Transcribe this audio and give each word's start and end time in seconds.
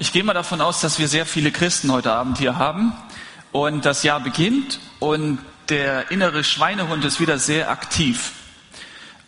Ich 0.00 0.14
gehe 0.14 0.24
mal 0.24 0.32
davon 0.32 0.62
aus, 0.62 0.80
dass 0.80 0.98
wir 0.98 1.08
sehr 1.08 1.26
viele 1.26 1.50
Christen 1.50 1.92
heute 1.92 2.10
Abend 2.10 2.38
hier 2.38 2.56
haben 2.56 2.94
und 3.52 3.84
das 3.84 4.02
Jahr 4.02 4.18
beginnt 4.18 4.80
und 4.98 5.38
der 5.68 6.10
innere 6.10 6.42
Schweinehund 6.42 7.04
ist 7.04 7.20
wieder 7.20 7.38
sehr 7.38 7.70
aktiv. 7.70 8.32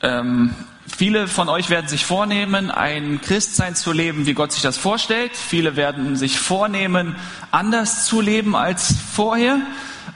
Ähm, 0.01 0.55
viele 0.87 1.29
von 1.29 1.51
euch 1.51 1.69
werden 1.69 1.89
sich 1.89 2.07
vornehmen, 2.07 2.71
ein 2.71 3.21
Christsein 3.21 3.75
zu 3.75 3.93
leben, 3.93 4.25
wie 4.25 4.33
Gott 4.33 4.53
sich 4.53 4.63
das 4.63 4.79
vorstellt. 4.79 5.37
Viele 5.37 5.77
werden 5.77 6.17
sich 6.17 6.41
vornehmen, 6.41 7.17
anders 7.51 8.07
zu 8.07 8.23
leben 8.23 8.57
als 8.57 8.95
vorher. 9.13 9.59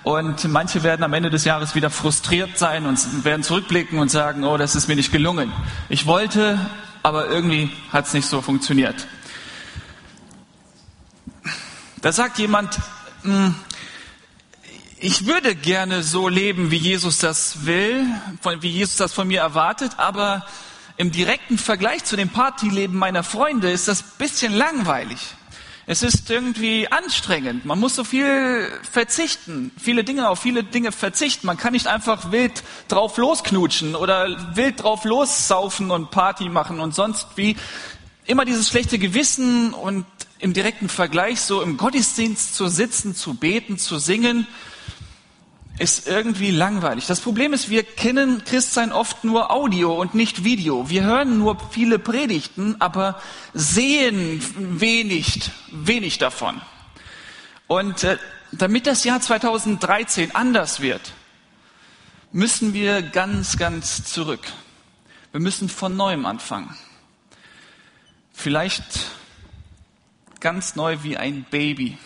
Und 0.04 0.48
manche 0.48 0.82
werden 0.82 1.02
am 1.02 1.12
Ende 1.12 1.28
des 1.28 1.44
Jahres 1.44 1.74
wieder 1.74 1.90
frustriert 1.90 2.56
sein 2.56 2.86
und 2.86 3.26
werden 3.26 3.42
zurückblicken 3.42 3.98
und 3.98 4.10
sagen, 4.10 4.42
oh, 4.44 4.56
das 4.56 4.74
ist 4.74 4.88
mir 4.88 4.96
nicht 4.96 5.12
gelungen. 5.12 5.52
Ich 5.90 6.06
wollte, 6.06 6.58
aber 7.02 7.28
irgendwie 7.28 7.70
hat 7.92 8.06
es 8.06 8.14
nicht 8.14 8.26
so 8.26 8.40
funktioniert. 8.40 9.06
Da 12.06 12.12
sagt 12.12 12.38
jemand, 12.38 12.78
hm, 13.22 13.52
ich 15.00 15.26
würde 15.26 15.56
gerne 15.56 16.04
so 16.04 16.28
leben, 16.28 16.70
wie 16.70 16.76
Jesus 16.76 17.18
das 17.18 17.66
will, 17.66 18.06
wie 18.60 18.68
Jesus 18.68 18.94
das 18.94 19.12
von 19.12 19.26
mir 19.26 19.40
erwartet, 19.40 19.90
aber 19.96 20.46
im 20.98 21.10
direkten 21.10 21.58
Vergleich 21.58 22.04
zu 22.04 22.14
dem 22.14 22.28
Partyleben 22.28 22.96
meiner 22.96 23.24
Freunde 23.24 23.72
ist 23.72 23.88
das 23.88 24.04
bisschen 24.04 24.54
langweilig. 24.54 25.18
Es 25.86 26.04
ist 26.04 26.30
irgendwie 26.30 26.86
anstrengend. 26.92 27.64
Man 27.64 27.80
muss 27.80 27.96
so 27.96 28.04
viel 28.04 28.70
verzichten, 28.88 29.72
viele 29.76 30.04
Dinge 30.04 30.28
auf 30.28 30.38
viele 30.38 30.62
Dinge 30.62 30.92
verzichten. 30.92 31.48
Man 31.48 31.56
kann 31.56 31.72
nicht 31.72 31.88
einfach 31.88 32.30
wild 32.30 32.62
drauf 32.86 33.16
losknutschen 33.16 33.96
oder 33.96 34.54
wild 34.54 34.80
drauf 34.80 35.02
lossaufen 35.02 35.90
und 35.90 36.12
Party 36.12 36.50
machen 36.50 36.78
und 36.78 36.94
sonst 36.94 37.26
wie. 37.34 37.56
Immer 38.28 38.44
dieses 38.44 38.68
schlechte 38.68 38.98
Gewissen 38.98 39.72
und 39.72 40.04
im 40.38 40.52
direkten 40.52 40.88
Vergleich 40.88 41.40
so 41.40 41.62
im 41.62 41.76
Gottesdienst 41.76 42.54
zu 42.54 42.68
sitzen, 42.68 43.14
zu 43.14 43.34
beten, 43.34 43.78
zu 43.78 43.98
singen, 43.98 44.46
ist 45.78 46.06
irgendwie 46.06 46.50
langweilig. 46.50 47.06
Das 47.06 47.20
Problem 47.20 47.52
ist, 47.52 47.68
wir 47.68 47.82
kennen 47.82 48.44
Christsein 48.44 48.92
oft 48.92 49.24
nur 49.24 49.50
Audio 49.50 49.94
und 49.94 50.14
nicht 50.14 50.42
Video. 50.42 50.88
Wir 50.88 51.04
hören 51.04 51.38
nur 51.38 51.58
viele 51.70 51.98
Predigten, 51.98 52.76
aber 52.80 53.20
sehen 53.52 54.42
wenig, 54.80 55.50
wenig 55.70 56.18
davon. 56.18 56.60
Und 57.66 58.04
äh, 58.04 58.16
damit 58.52 58.86
das 58.86 59.04
Jahr 59.04 59.20
2013 59.20 60.34
anders 60.34 60.80
wird, 60.80 61.12
müssen 62.32 62.72
wir 62.72 63.02
ganz, 63.02 63.58
ganz 63.58 64.04
zurück. 64.04 64.40
Wir 65.32 65.40
müssen 65.40 65.68
von 65.68 65.96
neuem 65.96 66.24
anfangen. 66.24 66.74
Vielleicht 68.32 68.84
ganz 70.46 70.76
neu 70.76 70.98
wie 71.02 71.16
ein 71.16 71.44
Baby. 71.50 71.98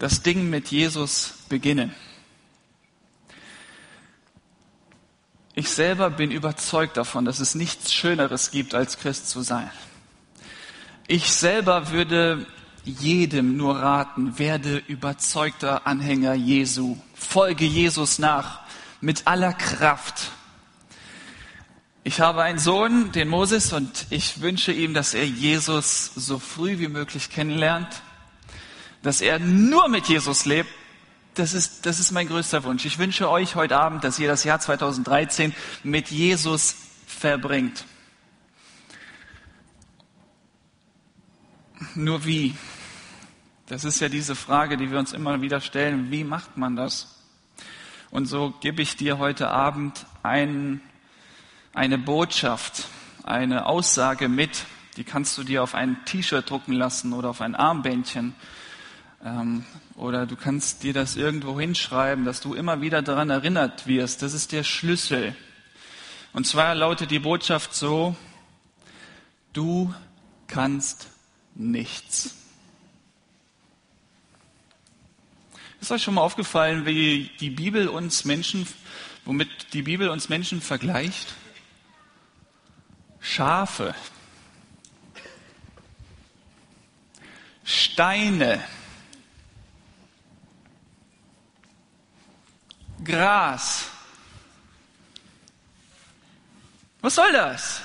Das 0.00 0.24
Ding 0.24 0.50
mit 0.50 0.72
Jesus 0.72 1.34
beginnen. 1.48 1.94
Ich 5.54 5.68
selber 5.68 6.10
bin 6.10 6.32
überzeugt 6.32 6.96
davon, 6.96 7.24
dass 7.24 7.38
es 7.38 7.54
nichts 7.54 7.94
Schöneres 7.94 8.50
gibt, 8.50 8.74
als 8.74 8.98
Christ 8.98 9.28
zu 9.28 9.42
sein. 9.42 9.70
Ich 11.06 11.30
selber 11.30 11.92
würde 11.92 12.48
jedem 12.82 13.56
nur 13.56 13.76
raten, 13.76 14.36
werde 14.40 14.78
überzeugter 14.88 15.86
Anhänger 15.86 16.34
Jesu. 16.34 16.96
Folge 17.14 17.64
Jesus 17.64 18.18
nach 18.18 18.62
mit 19.00 19.28
aller 19.28 19.52
Kraft. 19.52 20.32
Ich 22.04 22.20
habe 22.20 22.42
einen 22.42 22.58
Sohn, 22.58 23.12
den 23.12 23.28
Moses, 23.28 23.72
und 23.72 24.06
ich 24.10 24.40
wünsche 24.40 24.72
ihm, 24.72 24.94
dass 24.94 25.14
er 25.14 25.26
Jesus 25.26 26.12
so 26.14 26.38
früh 26.38 26.78
wie 26.78 26.88
möglich 26.88 27.30
kennenlernt, 27.30 28.02
dass 29.02 29.20
er 29.20 29.38
nur 29.38 29.88
mit 29.88 30.06
Jesus 30.06 30.44
lebt 30.44 30.70
das 31.34 31.52
ist, 31.52 31.84
das 31.84 31.98
ist 31.98 32.12
mein 32.12 32.28
größter 32.28 32.64
Wunsch. 32.64 32.84
Ich 32.84 32.98
wünsche 32.98 33.28
euch 33.28 33.56
heute 33.56 33.76
Abend, 33.76 34.04
dass 34.04 34.18
ihr 34.18 34.28
das 34.28 34.44
Jahr 34.44 34.60
2013 34.60 35.54
mit 35.82 36.10
Jesus 36.10 36.76
verbringt. 37.06 37.84
Nur 41.94 42.24
wie? 42.24 42.54
Das 43.66 43.84
ist 43.84 44.00
ja 44.00 44.08
diese 44.08 44.34
Frage, 44.34 44.76
die 44.76 44.90
wir 44.90 44.98
uns 44.98 45.12
immer 45.12 45.40
wieder 45.40 45.60
stellen. 45.60 46.10
Wie 46.10 46.24
macht 46.24 46.56
man 46.56 46.76
das? 46.76 47.20
Und 48.10 48.26
so 48.26 48.54
gebe 48.60 48.82
ich 48.82 48.96
dir 48.96 49.18
heute 49.18 49.48
Abend 49.48 50.06
ein, 50.22 50.80
eine 51.74 51.98
Botschaft, 51.98 52.88
eine 53.24 53.66
Aussage 53.66 54.28
mit, 54.28 54.64
die 54.96 55.04
kannst 55.04 55.36
du 55.36 55.42
dir 55.42 55.62
auf 55.62 55.74
ein 55.74 56.04
T-Shirt 56.04 56.48
drucken 56.48 56.72
lassen 56.72 57.12
oder 57.12 57.30
auf 57.30 57.40
ein 57.40 57.54
Armbändchen 57.54 58.34
ähm, 59.24 59.64
oder 59.96 60.26
du 60.26 60.36
kannst 60.36 60.82
dir 60.82 60.92
das 60.92 61.16
irgendwo 61.16 61.58
hinschreiben, 61.58 62.24
dass 62.24 62.40
du 62.40 62.54
immer 62.54 62.80
wieder 62.80 63.02
daran 63.02 63.30
erinnert 63.30 63.86
wirst. 63.86 64.22
Das 64.22 64.34
ist 64.34 64.52
der 64.52 64.62
Schlüssel. 64.62 65.34
Und 66.32 66.46
zwar 66.46 66.74
lautet 66.74 67.10
die 67.10 67.18
Botschaft 67.18 67.74
so, 67.74 68.16
du 69.52 69.94
kannst 70.46 71.08
nichts. 71.54 72.36
Ist 75.80 75.92
euch 75.92 76.02
schon 76.02 76.14
mal 76.14 76.22
aufgefallen, 76.22 76.86
wie 76.86 77.30
die 77.40 77.50
Bibel 77.50 77.88
uns 77.88 78.24
Menschen, 78.24 78.66
womit 79.24 79.48
die 79.74 79.82
Bibel 79.82 80.08
uns 80.08 80.28
Menschen 80.28 80.60
vergleicht? 80.60 81.34
Schafe, 83.24 83.94
Steine, 87.64 88.62
Gras. 93.02 93.86
Was 97.00 97.14
soll 97.14 97.32
das? 97.32 97.80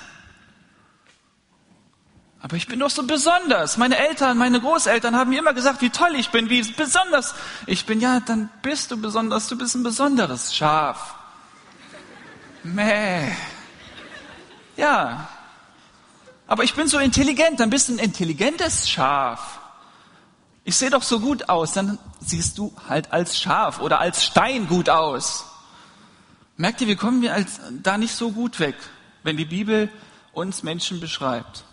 Aber 2.41 2.57
ich 2.57 2.67
bin 2.67 2.79
doch 2.79 2.89
so 2.89 3.03
besonders. 3.03 3.77
Meine 3.77 3.97
Eltern, 3.97 4.37
meine 4.37 4.59
Großeltern 4.59 5.15
haben 5.15 5.29
mir 5.29 5.39
immer 5.39 5.53
gesagt, 5.53 5.81
wie 5.81 5.89
toll 5.89 6.15
ich 6.15 6.31
bin, 6.31 6.49
wie 6.49 6.63
besonders 6.73 7.33
ich 7.65 7.85
bin. 7.85 8.01
Ja, 8.01 8.19
dann 8.19 8.49
bist 8.61 8.91
du 8.91 8.97
besonders. 8.97 9.47
Du 9.47 9.57
bist 9.57 9.73
ein 9.75 9.83
besonderes 9.83 10.53
Schaf. 10.53 11.15
Mäh. 12.63 13.31
Ja. 14.79 15.27
Aber 16.47 16.63
ich 16.63 16.73
bin 16.73 16.87
so 16.87 16.97
intelligent. 16.97 17.59
Dann 17.59 17.69
bist 17.69 17.89
du 17.89 17.93
ein 17.93 17.99
intelligentes 17.99 18.89
Schaf 18.89 19.59
ich 20.69 20.75
sehe 20.75 20.91
doch 20.91 21.01
so 21.01 21.19
gut 21.19 21.49
aus, 21.49 21.73
dann 21.73 21.97
siehst 22.19 22.59
du 22.59 22.71
halt 22.87 23.11
als 23.11 23.39
Schaf 23.39 23.79
oder 23.79 23.99
als 23.99 24.23
Stein 24.23 24.67
gut 24.67 24.87
aus. 24.87 25.45
Merkt 26.57 26.79
ihr, 26.81 26.87
wir 26.87 26.95
kommen 26.95 27.23
wir 27.23 27.33
als, 27.33 27.59
da 27.81 27.97
nicht 27.97 28.13
so 28.13 28.31
gut 28.31 28.59
weg, 28.59 28.75
wenn 29.23 29.35
die 29.35 29.45
Bibel 29.45 29.89
uns 30.31 30.61
Menschen 30.61 30.99
beschreibt. 30.99 31.63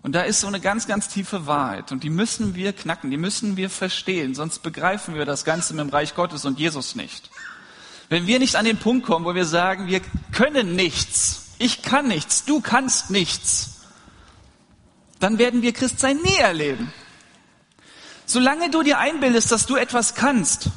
Und 0.00 0.14
da 0.14 0.22
ist 0.22 0.40
so 0.40 0.46
eine 0.46 0.58
ganz, 0.58 0.86
ganz 0.86 1.08
tiefe 1.08 1.46
Wahrheit. 1.46 1.92
Und 1.92 2.02
die 2.02 2.08
müssen 2.08 2.54
wir 2.54 2.72
knacken, 2.72 3.10
die 3.10 3.18
müssen 3.18 3.58
wir 3.58 3.68
verstehen, 3.68 4.34
sonst 4.34 4.60
begreifen 4.60 5.14
wir 5.14 5.26
das 5.26 5.44
Ganze 5.44 5.74
mit 5.74 5.84
dem 5.84 5.90
Reich 5.90 6.14
Gottes 6.14 6.46
und 6.46 6.58
Jesus 6.58 6.94
nicht. 6.94 7.28
Wenn 8.08 8.26
wir 8.26 8.38
nicht 8.38 8.56
an 8.56 8.64
den 8.64 8.78
Punkt 8.78 9.06
kommen, 9.06 9.26
wo 9.26 9.34
wir 9.34 9.44
sagen, 9.44 9.86
wir 9.86 10.00
können 10.32 10.74
nichts, 10.76 11.41
ich 11.62 11.82
kann 11.82 12.08
nichts, 12.08 12.44
du 12.44 12.60
kannst 12.60 13.10
nichts, 13.10 13.82
dann 15.20 15.38
werden 15.38 15.62
wir 15.62 15.72
Christsein 15.72 16.16
nie 16.16 16.36
erleben. 16.36 16.92
Solange 18.26 18.70
du 18.70 18.82
dir 18.82 18.98
einbildest, 18.98 19.52
dass 19.52 19.66
du 19.66 19.76
etwas 19.76 20.14
kannst, 20.16 20.70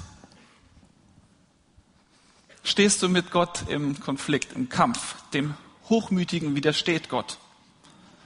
stehst 2.63 3.01
du 3.01 3.09
mit 3.09 3.31
Gott 3.31 3.63
im 3.68 4.00
Konflikt, 4.00 4.53
im 4.53 4.69
Kampf. 4.69 5.16
Dem 5.34 5.56
Hochmütigen 5.90 6.56
widersteht 6.56 7.09
Gott. 7.09 7.40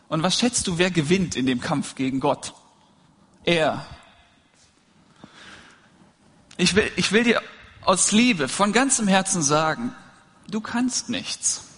Und 0.10 0.24
was 0.24 0.40
schätzt 0.40 0.68
du, 0.68 0.78
wer 0.78 0.92
gewinnt 0.92 1.36
in 1.38 1.46
dem 1.46 1.62
Kampf 1.62 1.96
gegen 1.96 2.20
Gott? 2.20 2.54
Er. 3.46 3.86
Ich 6.58 6.76
will, 6.76 6.92
ich 6.98 7.14
will 7.14 7.24
dir 7.24 7.42
aus 7.86 8.12
Liebe 8.12 8.50
von 8.50 8.74
ganzem 8.74 9.08
Herzen 9.08 9.42
sagen, 9.42 9.96
du 10.50 10.60
kannst 10.60 11.08
nichts. 11.08 11.69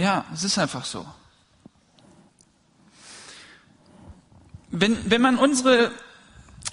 Ja, 0.00 0.24
es 0.32 0.44
ist 0.44 0.58
einfach 0.58 0.86
so. 0.86 1.04
Wenn, 4.70 4.96
wenn 5.10 5.20
man 5.20 5.36
unsere, 5.36 5.90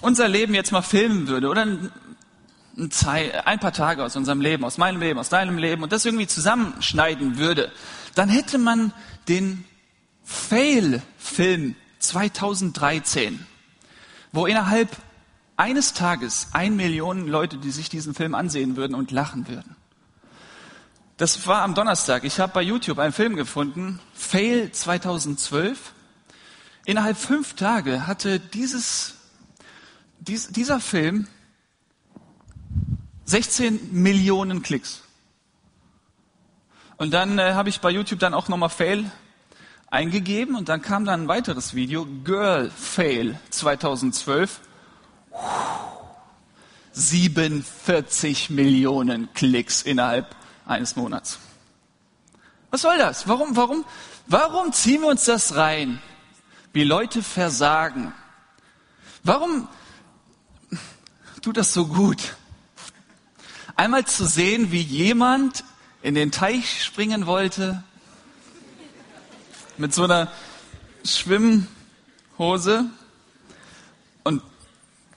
unser 0.00 0.28
Leben 0.28 0.54
jetzt 0.54 0.72
mal 0.72 0.80
filmen 0.80 1.28
würde 1.28 1.50
oder 1.50 1.60
ein, 1.66 1.92
ein, 3.04 3.60
paar 3.60 3.74
Tage 3.74 4.02
aus 4.02 4.16
unserem 4.16 4.40
Leben, 4.40 4.64
aus 4.64 4.78
meinem 4.78 4.98
Leben, 4.98 5.18
aus 5.18 5.28
deinem 5.28 5.58
Leben 5.58 5.82
und 5.82 5.92
das 5.92 6.06
irgendwie 6.06 6.26
zusammenschneiden 6.26 7.36
würde, 7.36 7.70
dann 8.14 8.30
hätte 8.30 8.56
man 8.56 8.94
den 9.28 9.66
Fail-Film 10.24 11.74
2013, 11.98 13.44
wo 14.32 14.46
innerhalb 14.46 14.96
eines 15.58 15.92
Tages 15.92 16.48
ein 16.52 16.76
Million 16.76 17.28
Leute, 17.28 17.58
die 17.58 17.72
sich 17.72 17.90
diesen 17.90 18.14
Film 18.14 18.34
ansehen 18.34 18.76
würden 18.76 18.94
und 18.94 19.10
lachen 19.10 19.48
würden. 19.48 19.76
Das 21.18 21.48
war 21.48 21.62
am 21.62 21.74
Donnerstag. 21.74 22.22
Ich 22.22 22.38
habe 22.38 22.52
bei 22.52 22.62
YouTube 22.62 23.00
einen 23.00 23.12
Film 23.12 23.34
gefunden, 23.34 23.98
Fail 24.14 24.70
2012. 24.70 25.92
Innerhalb 26.84 27.16
fünf 27.16 27.54
Tage 27.54 28.06
hatte 28.06 28.38
dieses, 28.38 29.16
dies, 30.20 30.46
dieser 30.46 30.78
Film 30.78 31.26
16 33.24 34.00
Millionen 34.00 34.62
Klicks. 34.62 35.02
Und 36.98 37.10
dann 37.10 37.40
äh, 37.40 37.54
habe 37.54 37.68
ich 37.68 37.80
bei 37.80 37.90
YouTube 37.90 38.20
dann 38.20 38.32
auch 38.32 38.46
nochmal 38.46 38.70
Fail 38.70 39.10
eingegeben 39.88 40.54
und 40.54 40.68
dann 40.68 40.82
kam 40.82 41.04
dann 41.04 41.22
ein 41.22 41.28
weiteres 41.28 41.74
Video, 41.74 42.06
Girl 42.22 42.70
Fail 42.70 43.40
2012. 43.50 44.60
47 46.92 48.50
Millionen 48.50 49.32
Klicks 49.34 49.82
innerhalb 49.82 50.37
eines 50.68 50.94
Monats. 50.94 51.38
Was 52.70 52.82
soll 52.82 52.98
das? 52.98 53.26
Warum, 53.26 53.56
warum, 53.56 53.84
warum 54.26 54.72
ziehen 54.72 55.00
wir 55.00 55.08
uns 55.08 55.24
das 55.24 55.56
rein? 55.56 56.00
Wie 56.72 56.84
Leute 56.84 57.22
versagen. 57.22 58.12
Warum 59.24 59.66
tut 61.42 61.56
das 61.56 61.72
so 61.72 61.86
gut? 61.86 62.36
Einmal 63.74 64.04
zu 64.04 64.26
sehen, 64.26 64.70
wie 64.70 64.82
jemand 64.82 65.64
in 66.02 66.14
den 66.14 66.30
Teich 66.30 66.84
springen 66.84 67.26
wollte 67.26 67.82
mit 69.78 69.94
so 69.94 70.04
einer 70.04 70.30
Schwimmhose 71.04 72.86
und 74.24 74.42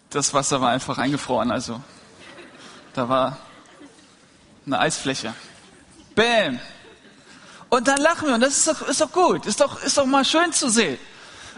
das 0.09 0.33
Wasser 0.33 0.61
war 0.61 0.69
einfach 0.69 0.97
eingefroren. 0.97 1.51
Also 1.51 1.81
da 2.93 3.09
war 3.09 3.37
eine 4.65 4.79
Eisfläche. 4.79 5.33
Bäm. 6.15 6.59
Und 7.69 7.87
dann 7.87 7.97
lachen 7.97 8.27
wir 8.27 8.35
und 8.35 8.41
das 8.41 8.57
ist 8.57 8.67
doch, 8.67 8.81
ist 8.87 8.99
doch 8.99 9.11
gut, 9.11 9.45
ist 9.45 9.61
doch, 9.61 9.81
ist 9.81 9.97
doch 9.97 10.05
mal 10.05 10.25
schön 10.25 10.51
zu 10.51 10.69
sehen. 10.69 10.97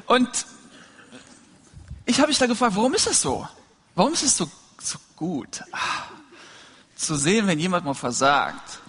Und 0.06 0.30
ich 2.06 2.20
habe 2.20 2.28
mich 2.28 2.38
da 2.38 2.46
gefragt, 2.46 2.76
warum 2.76 2.94
ist 2.94 3.08
das 3.08 3.22
so? 3.22 3.48
Warum 3.96 4.14
ist 4.14 4.24
es 4.24 4.38
so, 4.38 4.50
so 4.80 5.00
gut, 5.16 5.64
ah, 5.72 6.04
zu 6.96 7.16
sehen, 7.16 7.48
wenn 7.48 7.60
jemand 7.60 7.86
mal 7.86 7.94
versagt? 7.94 8.80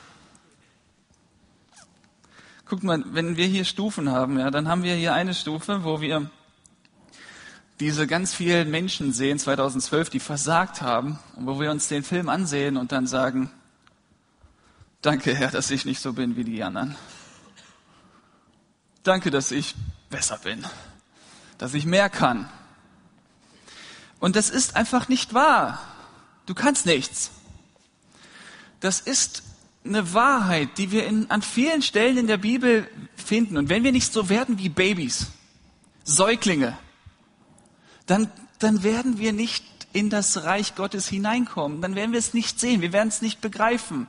Guckt 2.67 2.83
mal, 2.83 3.03
wenn 3.07 3.37
wir 3.37 3.47
hier 3.47 3.65
Stufen 3.65 4.11
haben, 4.11 4.39
ja, 4.39 4.51
dann 4.51 4.69
haben 4.69 4.83
wir 4.83 4.95
hier 4.95 5.15
eine 5.15 5.35
Stufe, 5.35 5.85
wo 5.85 6.01
wir 6.01 6.31
diese 7.81 8.07
ganz 8.07 8.35
vielen 8.35 8.71
Menschen 8.71 9.13
sehen, 9.13 9.39
2012, 9.39 10.11
die 10.11 10.21
versagt 10.21 10.81
haben, 10.81 11.19
und 11.37 11.47
wo 11.47 11.61
wir 11.61 11.71
uns 11.71 11.89
den 11.89 12.03
Film 12.03 12.29
ansehen 12.29 12.77
und 12.77 12.93
dann 12.93 13.07
sagen, 13.07 13.51
danke 15.05 15.35
Herr, 15.35 15.51
dass 15.51 15.71
ich 15.71 15.85
nicht 15.85 16.01
so 16.01 16.15
bin 16.15 16.37
wie 16.37 16.45
die 16.45 16.63
anderen. 16.63 16.97
Danke, 19.03 19.31
dass 19.31 19.51
ich 19.51 19.75
besser 20.09 20.39
bin, 20.39 20.65
dass 21.59 21.75
ich 21.75 21.85
mehr 21.85 22.09
kann. 22.09 22.49
Und 24.19 24.37
das 24.37 24.49
ist 24.49 24.77
einfach 24.77 25.09
nicht 25.09 25.35
wahr. 25.35 25.81
Du 26.47 26.55
kannst 26.55 26.87
nichts. 26.87 27.31
Das 28.81 29.01
ist 29.01 29.43
eine 29.85 30.15
Wahrheit, 30.15 30.79
die 30.79 30.91
wir 30.91 31.07
in, 31.07 31.31
an 31.31 31.43
vielen 31.43 31.83
Stellen 31.83 32.17
in 32.17 32.27
der 32.27 32.39
Bibel 32.39 32.89
finden. 33.17 33.59
Und 33.59 33.69
wenn 33.69 33.85
wir 33.85 33.93
nicht 33.93 34.13
so 34.13 34.31
werden 34.31 34.59
wie 34.59 34.71
Babys, 34.71 35.27
Säuglinge, 36.05 36.79
dann, 38.07 38.31
dann 38.59 38.83
werden 38.83 39.19
wir 39.19 39.35
nicht 39.35 39.65
in 39.93 40.09
das 40.09 40.45
Reich 40.45 40.75
Gottes 40.75 41.07
hineinkommen. 41.07 41.83
Dann 41.83 41.95
werden 41.95 42.13
wir 42.13 42.19
es 42.19 42.33
nicht 42.33 42.59
sehen. 42.59 42.81
Wir 42.81 42.93
werden 42.93 43.09
es 43.09 43.21
nicht 43.21 43.43
begreifen. 43.43 44.09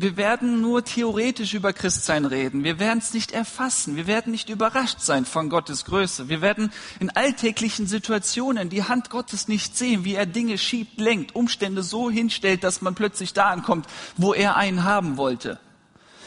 Wir 0.00 0.16
werden 0.16 0.60
nur 0.60 0.84
theoretisch 0.84 1.54
über 1.54 1.72
Christsein 1.72 2.24
reden. 2.24 2.62
Wir 2.62 2.78
werden 2.78 3.00
es 3.00 3.14
nicht 3.14 3.32
erfassen. 3.32 3.96
Wir 3.96 4.06
werden 4.06 4.30
nicht 4.30 4.48
überrascht 4.48 5.00
sein 5.00 5.24
von 5.24 5.50
Gottes 5.50 5.84
Größe. 5.86 6.28
Wir 6.28 6.40
werden 6.40 6.72
in 7.00 7.10
alltäglichen 7.10 7.88
Situationen 7.88 8.70
die 8.70 8.84
Hand 8.84 9.10
Gottes 9.10 9.48
nicht 9.48 9.76
sehen, 9.76 10.04
wie 10.04 10.14
er 10.14 10.26
Dinge 10.26 10.56
schiebt, 10.56 11.00
lenkt, 11.00 11.34
Umstände 11.34 11.82
so 11.82 12.12
hinstellt, 12.12 12.62
dass 12.62 12.80
man 12.80 12.94
plötzlich 12.94 13.32
da 13.32 13.50
ankommt, 13.50 13.88
wo 14.16 14.32
er 14.32 14.54
einen 14.54 14.84
haben 14.84 15.16
wollte. 15.16 15.58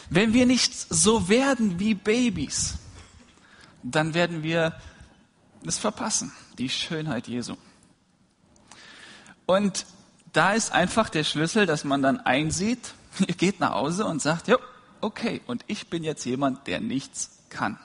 Wenn 0.09 0.33
wir 0.33 0.45
nicht 0.45 0.73
so 0.73 1.29
werden 1.29 1.79
wie 1.79 1.93
Babys, 1.93 2.73
dann 3.83 4.13
werden 4.13 4.43
wir 4.43 4.75
es 5.65 5.77
verpassen, 5.77 6.33
die 6.57 6.67
Schönheit 6.67 7.29
Jesu. 7.29 7.55
Und 9.45 9.85
da 10.33 10.51
ist 10.55 10.73
einfach 10.73 11.07
der 11.07 11.23
Schlüssel, 11.23 11.65
dass 11.65 11.85
man 11.85 12.01
dann 12.01 12.19
einsieht, 12.19 12.95
Ihr 13.19 13.27
geht 13.37 13.59
nach 13.59 13.73
Hause 13.73 14.05
und 14.05 14.21
sagt, 14.21 14.47
ja, 14.47 14.57
okay, 15.01 15.41
und 15.47 15.63
ich 15.67 15.89
bin 15.89 16.03
jetzt 16.03 16.25
jemand, 16.25 16.67
der 16.67 16.79
nichts 16.79 17.39
kann. 17.49 17.79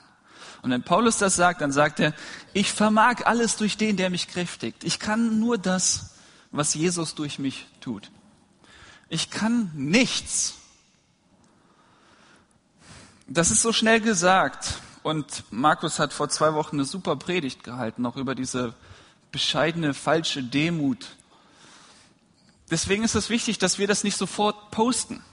Und 0.61 0.71
wenn 0.71 0.83
Paulus 0.83 1.17
das 1.17 1.35
sagt, 1.35 1.61
dann 1.61 1.71
sagt 1.71 1.99
er, 1.99 2.13
ich 2.53 2.71
vermag 2.71 3.25
alles 3.25 3.57
durch 3.57 3.77
den, 3.77 3.97
der 3.97 4.09
mich 4.09 4.27
kräftigt. 4.27 4.83
Ich 4.83 4.99
kann 4.99 5.39
nur 5.39 5.57
das, 5.57 6.15
was 6.51 6.73
Jesus 6.73 7.15
durch 7.15 7.39
mich 7.39 7.67
tut. 7.81 8.11
Ich 9.09 9.29
kann 9.29 9.71
nichts. 9.75 10.55
Das 13.27 13.51
ist 13.51 13.61
so 13.61 13.71
schnell 13.71 14.01
gesagt. 14.01 14.81
Und 15.03 15.43
Markus 15.51 15.99
hat 15.99 16.11
vor 16.11 16.29
zwei 16.29 16.53
Wochen 16.53 16.77
eine 16.77 16.85
super 16.85 17.15
Predigt 17.15 17.63
gehalten, 17.63 18.05
auch 18.05 18.17
über 18.17 18.35
diese 18.35 18.73
bescheidene, 19.31 19.93
falsche 19.93 20.43
Demut, 20.43 21.16
Deswegen 22.69 23.03
ist 23.03 23.15
es 23.15 23.29
wichtig, 23.29 23.59
dass 23.59 23.77
wir 23.77 23.87
das 23.87 24.03
nicht 24.03 24.17
sofort 24.17 24.71
posten. 24.71 25.23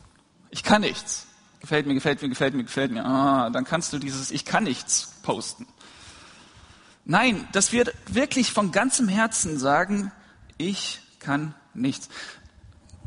Ich 0.51 0.63
kann 0.63 0.83
nichts. 0.83 1.27
Gefällt 1.61 1.87
mir, 1.87 1.95
gefällt 1.95 2.23
mir, 2.23 2.29
gefällt 2.29 2.55
mir, 2.55 2.63
gefällt 2.63 2.93
mir. 2.93 3.05
Ah, 3.05 3.51
dann 3.51 3.65
kannst 3.65 3.93
du 3.93 3.99
dieses 3.99 4.31
Ich 4.31 4.45
kann 4.45 4.65
nichts 4.65 5.15
posten. 5.23 5.67
Nein, 7.05 7.49
dass 7.53 7.73
wir 7.73 7.93
wirklich 8.07 8.53
von 8.53 8.71
ganzem 8.71 9.09
Herzen 9.09 9.59
sagen, 9.59 10.13
ich 10.59 11.01
kann 11.19 11.55
nichts. 11.75 12.09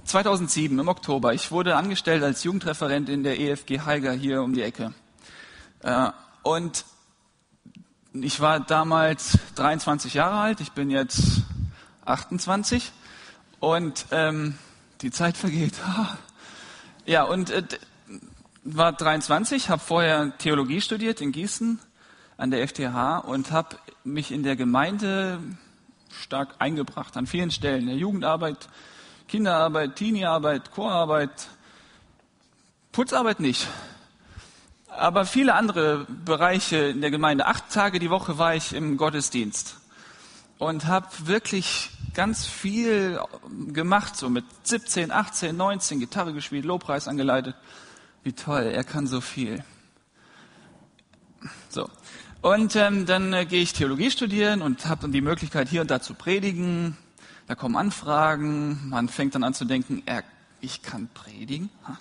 2007 0.06 0.78
im 0.78 0.88
Oktober, 0.88 1.34
ich 1.34 1.52
wurde 1.52 1.76
angestellt 1.76 2.24
als 2.24 2.44
Jugendreferent 2.44 3.10
in 3.10 3.24
der 3.24 3.40
EFG 3.40 3.82
Heiger 3.82 4.14
hier 4.14 4.42
um 4.42 4.54
die 4.54 4.62
Ecke. 4.62 4.94
Äh, 5.82 6.12
und 6.44 6.86
ich 8.14 8.40
war 8.40 8.60
damals 8.60 9.38
23 9.56 10.14
Jahre 10.14 10.40
alt, 10.40 10.62
ich 10.62 10.72
bin 10.72 10.90
jetzt 10.90 11.42
28 12.06 12.92
und 13.60 14.06
ähm, 14.12 14.58
die 15.02 15.12
Zeit 15.12 15.38
vergeht. 15.38 15.74
Ja, 17.10 17.24
und 17.24 17.52
äh, 17.52 17.64
war 18.66 18.92
23, 18.92 19.70
habe 19.70 19.82
vorher 19.82 20.38
Theologie 20.40 20.82
studiert 20.82 21.22
in 21.22 21.32
Gießen 21.32 21.80
an 22.36 22.52
der 22.52 22.68
FTH 22.68 23.20
und 23.20 23.52
habe 23.54 23.78
mich 24.04 24.34
in 24.34 24.44
der 24.44 24.58
Gemeinde 24.58 25.40
stark 26.12 26.56
eingebracht 26.60 27.16
an 27.16 27.28
vielen 27.28 27.50
Stellen. 27.52 27.84
In 27.84 27.88
der 27.88 27.96
Jugendarbeit, 27.96 28.68
Kinderarbeit, 29.30 29.96
Teenie-Arbeit, 29.96 30.72
Chorarbeit, 30.72 31.48
Putzarbeit 32.92 33.40
nicht. 33.40 33.68
Aber 34.90 35.26
viele 35.26 35.54
andere 35.54 36.06
Bereiche 36.26 36.78
in 36.78 37.00
der 37.00 37.12
Gemeinde. 37.12 37.46
Acht 37.46 37.72
Tage 37.72 38.00
die 38.00 38.10
Woche 38.10 38.38
war 38.38 38.54
ich 38.54 38.74
im 38.74 38.98
Gottesdienst 38.98 39.78
und 40.58 40.88
habe 40.88 41.08
wirklich 41.24 41.92
ganz 42.18 42.48
viel 42.48 43.20
gemacht, 43.68 44.18
so 44.18 44.28
mit 44.28 44.44
17, 44.64 45.12
18, 45.12 45.56
19, 45.56 46.00
Gitarre 46.00 46.34
gespielt, 46.34 46.66
Lobpreis 46.66 47.08
angeleitet. 47.08 47.56
Wie 48.24 48.34
toll, 48.34 48.64
er 48.64 48.84
kann 48.84 49.06
so 49.06 49.22
viel. 49.22 49.64
So. 51.70 51.88
Und 52.42 52.76
ähm, 52.76 53.06
dann 53.06 53.34
äh, 53.34 53.46
gehe 53.46 53.62
ich 53.62 53.74
Theologie 53.74 54.10
studieren 54.10 54.64
und 54.64 54.88
habe 54.88 55.02
dann 55.02 55.12
die 55.12 55.22
Möglichkeit, 55.22 55.70
hier 55.70 55.82
und 55.82 55.92
da 55.92 56.02
zu 56.02 56.16
predigen. 56.16 56.98
Da 57.46 57.54
kommen 57.54 57.76
Anfragen, 57.76 58.90
man 58.90 59.10
fängt 59.10 59.36
dann 59.36 59.44
an 59.44 59.54
zu 59.54 59.66
denken, 59.66 60.02
er, 60.08 60.24
ich 60.60 60.82
kann 60.82 61.10
predigen. 61.14 61.70
Ha. 61.88 62.00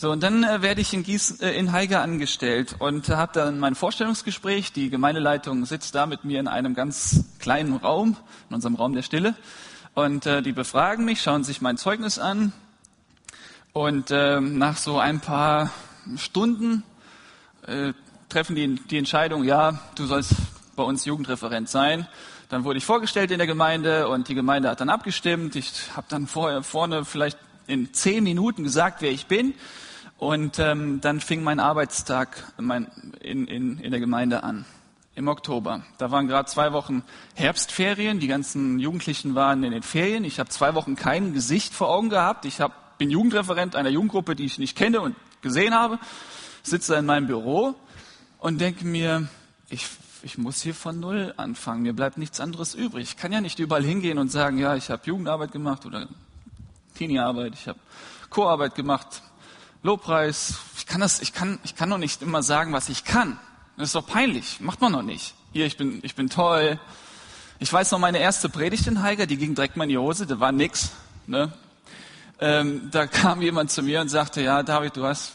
So, 0.00 0.12
und 0.12 0.22
dann 0.22 0.44
äh, 0.44 0.62
werde 0.62 0.80
ich 0.80 0.94
in, 0.94 1.02
Gießen, 1.02 1.40
äh, 1.40 1.54
in 1.54 1.72
Haiger 1.72 2.02
angestellt 2.02 2.76
und 2.78 3.08
äh, 3.08 3.16
habe 3.16 3.32
dann 3.32 3.58
mein 3.58 3.74
Vorstellungsgespräch. 3.74 4.72
Die 4.72 4.90
Gemeindeleitung 4.90 5.64
sitzt 5.64 5.96
da 5.96 6.06
mit 6.06 6.22
mir 6.24 6.38
in 6.38 6.46
einem 6.46 6.74
ganz 6.74 7.24
kleinen 7.40 7.74
Raum, 7.74 8.16
in 8.48 8.54
unserem 8.54 8.76
Raum 8.76 8.94
der 8.94 9.02
Stille. 9.02 9.34
Und 9.94 10.24
äh, 10.24 10.40
die 10.40 10.52
befragen 10.52 11.04
mich, 11.04 11.20
schauen 11.20 11.42
sich 11.42 11.60
mein 11.62 11.78
Zeugnis 11.78 12.20
an. 12.20 12.52
Und 13.72 14.12
äh, 14.12 14.40
nach 14.40 14.76
so 14.76 15.00
ein 15.00 15.18
paar 15.18 15.72
Stunden 16.16 16.84
äh, 17.66 17.92
treffen 18.28 18.54
die 18.54 18.76
die 18.76 18.98
Entscheidung, 18.98 19.42
ja, 19.42 19.80
du 19.96 20.06
sollst 20.06 20.36
bei 20.76 20.84
uns 20.84 21.06
Jugendreferent 21.06 21.68
sein. 21.68 22.06
Dann 22.50 22.62
wurde 22.62 22.78
ich 22.78 22.84
vorgestellt 22.84 23.32
in 23.32 23.38
der 23.38 23.48
Gemeinde 23.48 24.06
und 24.06 24.28
die 24.28 24.36
Gemeinde 24.36 24.70
hat 24.70 24.80
dann 24.80 24.90
abgestimmt. 24.90 25.56
Ich 25.56 25.72
habe 25.96 26.06
dann 26.08 26.28
vorher 26.28 26.62
vorne 26.62 27.04
vielleicht 27.04 27.36
in 27.68 27.92
zehn 27.94 28.24
Minuten 28.24 28.64
gesagt, 28.64 29.02
wer 29.02 29.10
ich 29.10 29.26
bin. 29.26 29.54
Und 30.16 30.58
ähm, 30.58 31.00
dann 31.00 31.20
fing 31.20 31.44
mein 31.44 31.60
Arbeitstag 31.60 32.52
mein, 32.58 32.88
in, 33.20 33.46
in, 33.46 33.78
in 33.78 33.90
der 33.92 34.00
Gemeinde 34.00 34.42
an, 34.42 34.64
im 35.14 35.28
Oktober. 35.28 35.82
Da 35.98 36.10
waren 36.10 36.26
gerade 36.26 36.48
zwei 36.48 36.72
Wochen 36.72 37.04
Herbstferien, 37.34 38.18
die 38.18 38.26
ganzen 38.26 38.80
Jugendlichen 38.80 39.36
waren 39.36 39.62
in 39.62 39.70
den 39.70 39.84
Ferien. 39.84 40.24
Ich 40.24 40.40
habe 40.40 40.48
zwei 40.48 40.74
Wochen 40.74 40.96
kein 40.96 41.34
Gesicht 41.34 41.72
vor 41.72 41.88
Augen 41.88 42.08
gehabt. 42.08 42.46
Ich 42.46 42.60
hab, 42.60 42.98
bin 42.98 43.10
Jugendreferent 43.10 43.76
einer 43.76 43.90
Jugendgruppe, 43.90 44.34
die 44.34 44.44
ich 44.44 44.58
nicht 44.58 44.76
kenne 44.76 45.00
und 45.00 45.14
gesehen 45.40 45.72
habe, 45.72 46.00
sitze 46.64 46.96
in 46.96 47.06
meinem 47.06 47.28
Büro 47.28 47.76
und 48.38 48.60
denke 48.60 48.84
mir, 48.84 49.28
ich 49.70 49.86
ich 50.22 50.38
muss 50.38 50.62
hier 50.62 50.74
von 50.74 50.98
Null 50.98 51.32
anfangen. 51.36 51.82
Mir 51.82 51.92
bleibt 51.92 52.18
nichts 52.18 52.40
anderes 52.40 52.74
übrig. 52.74 53.04
Ich 53.04 53.16
kann 53.16 53.32
ja 53.32 53.40
nicht 53.40 53.58
überall 53.58 53.84
hingehen 53.84 54.18
und 54.18 54.30
sagen, 54.30 54.58
ja, 54.58 54.74
ich 54.74 54.90
habe 54.90 55.02
Jugendarbeit 55.04 55.52
gemacht 55.52 55.86
oder 55.86 56.08
Teenie-Arbeit, 56.98 57.54
ich 57.54 57.68
habe 57.68 57.78
Co-Arbeit 58.28 58.74
gemacht, 58.74 59.22
Lobpreis. 59.84 60.58
Ich 60.76 60.86
kann 60.86 61.00
das, 61.00 61.20
ich 61.22 61.32
kann, 61.32 61.60
ich 61.62 61.76
kann 61.76 61.88
doch 61.88 61.98
nicht 61.98 62.22
immer 62.22 62.42
sagen, 62.42 62.72
was 62.72 62.88
ich 62.88 63.04
kann. 63.04 63.38
Das 63.76 63.90
ist 63.90 63.94
doch 63.94 64.06
peinlich. 64.06 64.58
Macht 64.58 64.80
man 64.80 64.90
noch 64.90 65.02
nicht. 65.02 65.34
Hier, 65.52 65.66
ich 65.66 65.76
bin, 65.76 66.00
ich 66.02 66.16
bin 66.16 66.28
toll. 66.28 66.80
Ich 67.60 67.72
weiß 67.72 67.92
noch 67.92 68.00
meine 68.00 68.18
erste 68.18 68.48
Predigt 68.48 68.88
in 68.88 69.00
Heiger, 69.00 69.26
die 69.26 69.36
ging 69.36 69.54
direkt 69.54 69.76
mal 69.76 69.84
in 69.84 69.90
die 69.90 69.98
Hose, 69.98 70.26
da 70.26 70.40
war 70.40 70.50
nix. 70.50 70.90
Ne? 71.28 71.52
Ähm, 72.40 72.88
da 72.90 73.06
kam 73.06 73.42
jemand 73.42 73.70
zu 73.70 73.84
mir 73.84 74.00
und 74.00 74.08
sagte, 74.08 74.42
ja, 74.42 74.64
David, 74.64 74.96
du 74.96 75.04
hast 75.04 75.34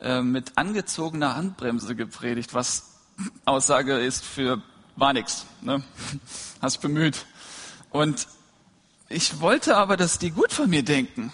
äh, 0.00 0.22
mit 0.22 0.58
angezogener 0.58 1.36
Handbremse 1.36 1.94
gepredigt, 1.94 2.52
was 2.52 2.96
Aussage 3.44 3.98
ist 3.98 4.24
für 4.24 4.60
war 4.96 5.12
nix. 5.12 5.46
Ne? 5.60 5.84
Hast 6.60 6.80
bemüht. 6.80 7.26
Und 7.90 8.26
ich 9.08 9.40
wollte 9.40 9.76
aber, 9.76 9.96
dass 9.96 10.18
die 10.18 10.30
gut 10.30 10.52
von 10.52 10.68
mir 10.68 10.82
denken. 10.82 11.32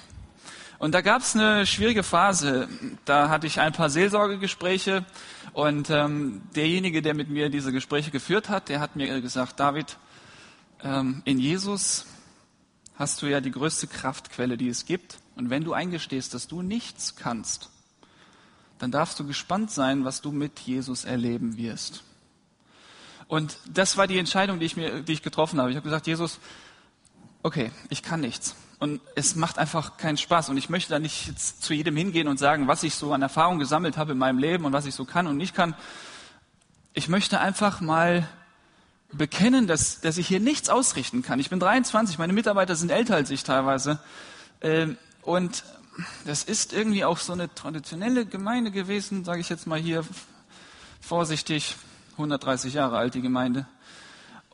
Und 0.79 0.93
da 0.93 1.01
gab 1.01 1.23
es 1.23 1.37
eine 1.37 1.65
schwierige 1.65 2.03
Phase. 2.03 2.69
Da 3.05 3.29
hatte 3.29 3.47
ich 3.47 3.61
ein 3.61 3.73
paar 3.73 3.89
Seelsorgegespräche 3.89 5.05
und 5.53 5.91
ähm, 5.91 6.43
derjenige, 6.57 7.03
der 7.03 7.15
mit 7.15 7.31
mir 7.31 7.51
diese 7.51 7.73
Gespräche 7.73 8.11
geführt 8.11 8.49
hat, 8.49 8.69
der 8.69 8.81
hat 8.81 8.97
mir 8.97 9.21
gesagt, 9.21 9.61
David, 9.61 9.97
ähm, 10.83 11.23
in 11.25 11.39
Jesus 11.39 12.07
hast 12.97 13.23
du 13.23 13.27
ja 13.27 13.41
die 13.41 13.53
größte 13.53 13.87
Kraftquelle, 13.87 14.57
die 14.57 14.69
es 14.69 14.85
gibt. 14.85 15.19
Und 15.37 15.51
wenn 15.51 15.65
du 15.65 15.73
eingestehst, 15.73 16.35
dass 16.35 16.49
du 16.49 16.63
nichts 16.63 17.17
kannst, 17.17 17.71
dann 18.79 18.91
darfst 18.91 19.19
du 19.21 19.27
gespannt 19.27 19.71
sein, 19.71 20.05
was 20.05 20.21
du 20.21 20.33
mit 20.33 20.59
Jesus 20.61 21.05
erleben 21.05 21.57
wirst. 21.57 22.03
Und 23.29 23.57
das 23.73 23.97
war 23.97 24.07
die 24.07 24.19
Entscheidung, 24.19 24.59
die 24.59 24.67
ich 24.67 24.77
mir, 24.77 25.01
die 25.03 25.13
ich 25.13 25.23
getroffen 25.23 25.59
habe. 25.61 25.71
Ich 25.71 25.77
habe 25.77 25.85
gesagt, 25.85 26.07
Jesus, 26.07 26.39
okay, 27.43 27.71
ich 27.89 28.03
kann 28.03 28.21
nichts. 28.21 28.57
Und 28.79 29.01
es 29.15 29.37
macht 29.37 29.59
einfach 29.59 29.97
keinen 29.97 30.17
Spaß. 30.17 30.49
Und 30.49 30.57
ich 30.57 30.69
möchte 30.69 30.91
da 30.91 30.99
nicht 30.99 31.39
zu 31.39 31.73
jedem 31.73 31.97
hingehen 31.97 32.27
und 32.27 32.39
sagen, 32.39 32.67
was 32.67 32.83
ich 32.83 32.95
so 32.95 33.13
an 33.13 33.23
Erfahrung 33.23 33.59
gesammelt 33.59 33.97
habe 33.97 34.13
in 34.13 34.19
meinem 34.19 34.39
Leben 34.39 34.65
und 34.65 34.73
was 34.73 34.87
ich 34.87 34.95
so 34.95 35.05
kann 35.05 35.27
und 35.27 35.37
nicht 35.37 35.55
kann. 35.55 35.75
Ich 36.95 37.09
möchte 37.09 37.41
einfach 37.41 37.81
mal 37.81 38.29
bekennen, 39.13 39.67
dass, 39.67 40.01
dass 40.01 40.19
ich 40.19 40.27
hier 40.27 40.41
nichts 40.41 40.69
ausrichten 40.69 41.23
kann. 41.23 41.39
Ich 41.39 41.51
bin 41.51 41.61
23, 41.61 42.19
meine 42.19 42.33
Mitarbeiter 42.33 42.75
sind 42.75 42.91
älter 42.91 43.15
als 43.15 43.31
ich 43.31 43.45
teilweise. 43.45 44.01
Ähm, 44.61 44.97
und 45.23 45.65
das 46.25 46.43
ist 46.45 46.73
irgendwie 46.73 47.05
auch 47.05 47.19
so 47.19 47.33
eine 47.33 47.55
traditionelle 47.55 48.27
Gemeinde 48.27 48.71
gewesen, 48.71 49.25
sage 49.25 49.41
ich 49.41 49.49
jetzt 49.49 49.67
mal 49.67 49.79
hier 49.79 50.05
vorsichtig, 51.01 51.77
130 52.13 52.75
Jahre 52.75 52.97
alt 52.97 53.15
die 53.15 53.23
Gemeinde. 53.23 53.67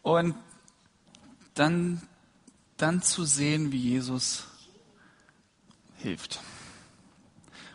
Und 0.02 0.35
dann, 1.54 2.02
dann 2.78 3.02
zu 3.02 3.25
sehen, 3.25 3.73
wie 3.73 3.78
Jesus 3.78 4.44
hilft. 5.99 6.40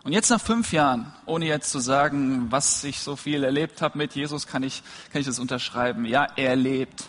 Und 0.03 0.11
jetzt 0.11 0.29
nach 0.29 0.41
fünf 0.41 0.73
Jahren, 0.73 1.13
ohne 1.25 1.45
jetzt 1.45 1.69
zu 1.69 1.79
sagen, 1.79 2.51
was 2.51 2.83
ich 2.83 2.99
so 2.99 3.15
viel 3.15 3.43
erlebt 3.43 3.81
habe 3.81 3.97
mit 3.97 4.15
Jesus, 4.15 4.47
kann 4.47 4.63
ich, 4.63 4.83
kann 5.11 5.21
ich 5.21 5.27
das 5.27 5.39
unterschreiben. 5.39 6.05
Ja, 6.05 6.27
er 6.35 6.55
lebt. 6.55 7.05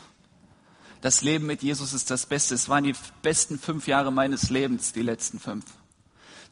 Das 1.00 1.22
Leben 1.22 1.46
mit 1.46 1.62
Jesus 1.62 1.92
ist 1.92 2.10
das 2.10 2.26
Beste. 2.26 2.54
Es 2.54 2.68
waren 2.68 2.84
die 2.84 2.94
besten 3.22 3.58
fünf 3.58 3.88
Jahre 3.88 4.12
meines 4.12 4.48
Lebens, 4.50 4.92
die 4.92 5.02
letzten 5.02 5.40
fünf 5.40 5.64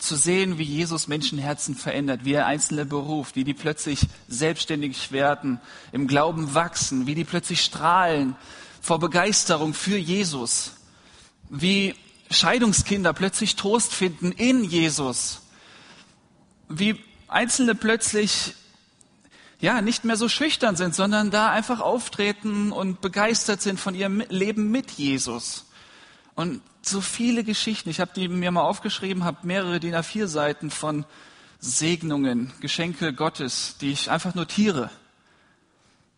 zu 0.02 0.16
sehen, 0.16 0.58
wie 0.58 0.64
Jesus 0.64 1.06
Menschenherzen 1.06 1.76
verändert, 1.76 2.24
wie 2.24 2.32
er 2.32 2.46
Einzelne 2.46 2.84
beruft, 2.84 3.36
wie 3.36 3.44
die 3.44 3.54
plötzlich 3.54 4.08
selbstständig 4.26 5.12
werden, 5.12 5.60
im 5.92 6.08
Glauben 6.08 6.54
wachsen, 6.54 7.06
wie 7.06 7.14
die 7.14 7.24
plötzlich 7.24 7.62
strahlen 7.62 8.34
vor 8.80 8.98
Begeisterung 8.98 9.74
für 9.74 9.96
Jesus, 9.96 10.72
wie 11.52 11.94
Scheidungskinder 12.30 13.12
plötzlich 13.12 13.56
Trost 13.56 13.92
finden 13.92 14.32
in 14.32 14.64
Jesus, 14.64 15.42
wie 16.68 16.98
Einzelne 17.28 17.74
plötzlich 17.74 18.54
ja, 19.60 19.82
nicht 19.82 20.04
mehr 20.04 20.16
so 20.16 20.28
schüchtern 20.28 20.76
sind, 20.76 20.94
sondern 20.94 21.30
da 21.30 21.50
einfach 21.50 21.80
auftreten 21.80 22.72
und 22.72 23.00
begeistert 23.00 23.60
sind 23.60 23.78
von 23.78 23.94
ihrem 23.94 24.24
Leben 24.28 24.70
mit 24.70 24.92
Jesus. 24.92 25.66
Und 26.34 26.62
so 26.80 27.00
viele 27.00 27.44
Geschichten. 27.44 27.90
Ich 27.90 28.00
habe 28.00 28.10
die 28.16 28.28
mir 28.28 28.50
mal 28.50 28.62
aufgeschrieben, 28.62 29.22
habe 29.22 29.46
mehrere 29.46 29.78
DIN 29.78 29.94
A4 29.94 30.26
Seiten 30.26 30.70
von 30.70 31.04
Segnungen, 31.60 32.52
Geschenke 32.60 33.12
Gottes, 33.12 33.76
die 33.80 33.92
ich 33.92 34.10
einfach 34.10 34.34
notiere. 34.34 34.90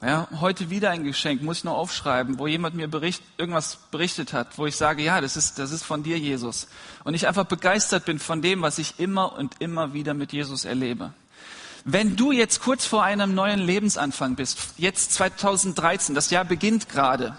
Ja, 0.07 0.29
heute 0.39 0.69
wieder 0.69 0.91
ein 0.91 1.03
Geschenk, 1.03 1.41
muss 1.41 1.59
ich 1.59 1.65
noch 1.65 1.79
aufschreiben, 1.79 2.39
wo 2.39 2.47
jemand 2.47 2.75
mir 2.75 2.89
bericht, 2.89 3.23
irgendwas 3.39 3.79
berichtet 3.91 4.35
hat, 4.35 4.59
wo 4.59 4.67
ich 4.67 4.77
sage, 4.77 5.03
ja, 5.03 5.19
das 5.23 5.35
ist, 5.35 5.59
das 5.59 5.71
ist 5.71 5.83
von 5.83 6.03
dir, 6.03 6.19
Jesus. 6.19 6.69
Und 7.05 7.15
ich 7.15 7.27
einfach 7.27 7.47
begeistert 7.47 8.05
bin 8.05 8.19
von 8.19 8.43
dem, 8.43 8.61
was 8.61 8.79
ich 8.79 8.99
immer 8.99 9.33
und 9.33 9.63
immer 9.63 9.95
wieder 9.95 10.13
mit 10.13 10.35
Jesus 10.35 10.67
erlebe. 10.67 11.15
Wenn 11.87 12.17
du 12.17 12.33
jetzt 12.33 12.61
kurz 12.61 12.85
vor 12.85 13.03
einem 13.03 13.35
neuen 13.35 13.61
Lebensanfang 13.61 14.35
bist, 14.35 14.59
jetzt 14.77 15.15
2013, 15.15 16.15
das 16.15 16.29
Jahr 16.29 16.45
beginnt 16.45 16.91
gerade, 16.91 17.39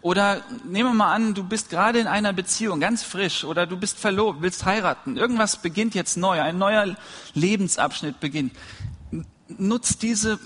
oder 0.00 0.40
nehmen 0.64 0.90
wir 0.90 0.94
mal 0.94 1.12
an, 1.12 1.34
du 1.34 1.44
bist 1.44 1.68
gerade 1.68 1.98
in 1.98 2.06
einer 2.06 2.32
Beziehung, 2.32 2.80
ganz 2.80 3.02
frisch, 3.02 3.44
oder 3.44 3.66
du 3.66 3.76
bist 3.76 3.98
verlobt, 3.98 4.40
willst 4.40 4.64
heiraten. 4.64 5.18
Irgendwas 5.18 5.60
beginnt 5.60 5.94
jetzt 5.94 6.16
neu, 6.16 6.40
ein 6.40 6.56
neuer 6.56 6.96
Lebensabschnitt 7.34 8.20
beginnt. 8.20 8.54
Nutz 9.48 9.98
diese, 9.98 10.38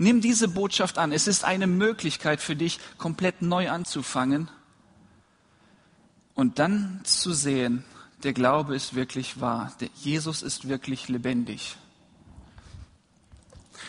nimm 0.00 0.20
diese 0.20 0.48
Botschaft 0.48 0.98
an. 0.98 1.12
Es 1.12 1.26
ist 1.26 1.44
eine 1.44 1.66
Möglichkeit 1.66 2.40
für 2.40 2.56
dich, 2.56 2.80
komplett 2.96 3.42
neu 3.42 3.70
anzufangen 3.70 4.50
und 6.34 6.58
dann 6.58 7.00
zu 7.04 7.32
sehen, 7.32 7.84
der 8.22 8.32
Glaube 8.32 8.74
ist 8.74 8.94
wirklich 8.94 9.40
wahr. 9.40 9.72
Der 9.80 9.90
Jesus 9.94 10.42
ist 10.42 10.68
wirklich 10.68 11.08
lebendig. 11.08 11.76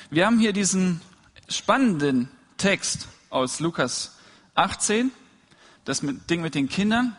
Wir 0.10 0.26
haben 0.26 0.40
hier 0.40 0.54
diesen 0.54 1.02
spannenden 1.48 2.30
Text 2.58 3.08
aus 3.30 3.60
Lukas 3.62 4.18
18, 4.56 5.12
das 5.86 6.02
Ding 6.30 6.42
mit 6.42 6.56
den 6.56 6.68
Kindern. 6.68 7.16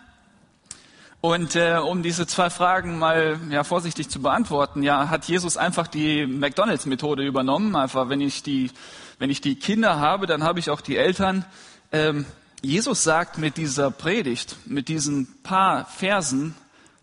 Und 1.23 1.55
äh, 1.55 1.77
um 1.77 2.03
diese 2.03 2.27
zwei 2.27 2.51
Fragen 2.51 2.99
mal 2.99 3.39
ja, 3.49 3.63
vorsichtig 3.63 4.09
zu 4.09 4.21
beantworten, 4.21 4.83
ja, 4.83 5.09
hat 5.09 5.27
Jesus 5.27 5.57
einfach 5.57 5.87
die 5.87 6.27
McDonalds-Methode 6.27 7.25
übernommen. 7.25 7.77
Einfach, 7.77 8.09
wenn 8.09 8.21
ich 8.21 8.43
die, 8.43 8.73
wenn 9.21 9.31
ich 9.31 9.41
die 9.41 9.55
Kinder 9.55 10.01
habe, 10.01 10.27
dann 10.27 10.43
habe 10.43 10.59
ich 10.59 10.69
auch 10.69 10.81
die 10.81 10.97
Eltern. 10.97 11.45
Ähm, 11.93 12.27
Jesus 12.61 13.05
sagt 13.05 13.39
mit 13.39 13.57
dieser 13.57 13.93
Predigt, 13.93 14.57
mit 14.67 14.89
diesen 14.89 15.41
paar 15.45 15.85
Versen, 15.85 16.57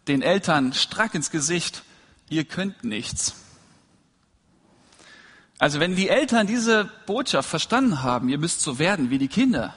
den 0.10 0.22
Eltern 0.22 0.74
strack 0.74 1.16
ins 1.16 1.32
Gesicht: 1.32 1.84
Ihr 2.28 2.44
könnt 2.44 2.84
nichts. 2.84 3.36
Also 5.60 5.80
wenn 5.80 5.96
die 5.96 6.10
Eltern 6.10 6.46
diese 6.46 6.90
Botschaft 7.06 7.50
verstanden 7.50 8.04
haben, 8.04 8.28
ihr 8.28 8.38
müsst 8.38 8.60
so 8.60 8.80
werden 8.80 9.12
wie 9.12 9.18
die 9.18 9.30
Kinder, 9.30 9.76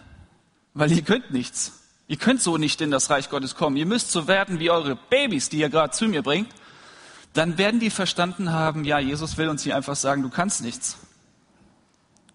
weil 0.74 0.90
ihr 0.90 1.02
könnt 1.02 1.30
nichts. 1.30 1.81
Ihr 2.12 2.18
könnt 2.18 2.42
so 2.42 2.58
nicht 2.58 2.82
in 2.82 2.90
das 2.90 3.08
Reich 3.08 3.30
Gottes 3.30 3.54
kommen. 3.54 3.74
Ihr 3.78 3.86
müsst 3.86 4.10
so 4.10 4.28
werden 4.28 4.58
wie 4.58 4.68
eure 4.68 4.96
Babys, 4.96 5.48
die 5.48 5.60
ihr 5.60 5.70
gerade 5.70 5.94
zu 5.94 6.06
mir 6.08 6.20
bringt. 6.20 6.52
Dann 7.32 7.56
werden 7.56 7.80
die 7.80 7.88
verstanden 7.88 8.52
haben, 8.52 8.84
ja, 8.84 8.98
Jesus 8.98 9.38
will 9.38 9.48
uns 9.48 9.62
hier 9.62 9.74
einfach 9.76 9.96
sagen, 9.96 10.22
du 10.22 10.28
kannst 10.28 10.60
nichts. 10.60 10.98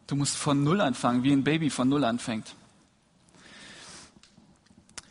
Du 0.07 0.15
musst 0.15 0.35
von 0.35 0.63
Null 0.63 0.81
anfangen, 0.81 1.21
wie 1.21 1.31
ein 1.31 1.43
Baby 1.43 1.69
von 1.69 1.87
Null 1.89 2.05
anfängt. 2.05 2.55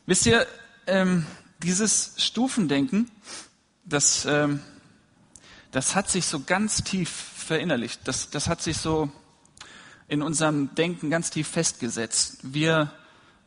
Wisst 0.04 0.26
ihr, 0.26 0.44
ähm, 0.88 1.24
dieses 1.62 2.14
Stufendenken, 2.16 3.08
das, 3.84 4.24
ähm, 4.24 4.58
das 5.70 5.94
hat 5.94 6.10
sich 6.10 6.26
so 6.26 6.40
ganz 6.40 6.82
tief 6.82 7.08
verinnerlicht. 7.08 8.00
Das, 8.02 8.30
das 8.30 8.48
hat 8.48 8.62
sich 8.62 8.78
so 8.78 9.12
in 10.08 10.22
unserem 10.22 10.74
Denken 10.74 11.08
ganz 11.08 11.30
tief 11.30 11.46
festgesetzt. 11.46 12.38
Wir 12.42 12.90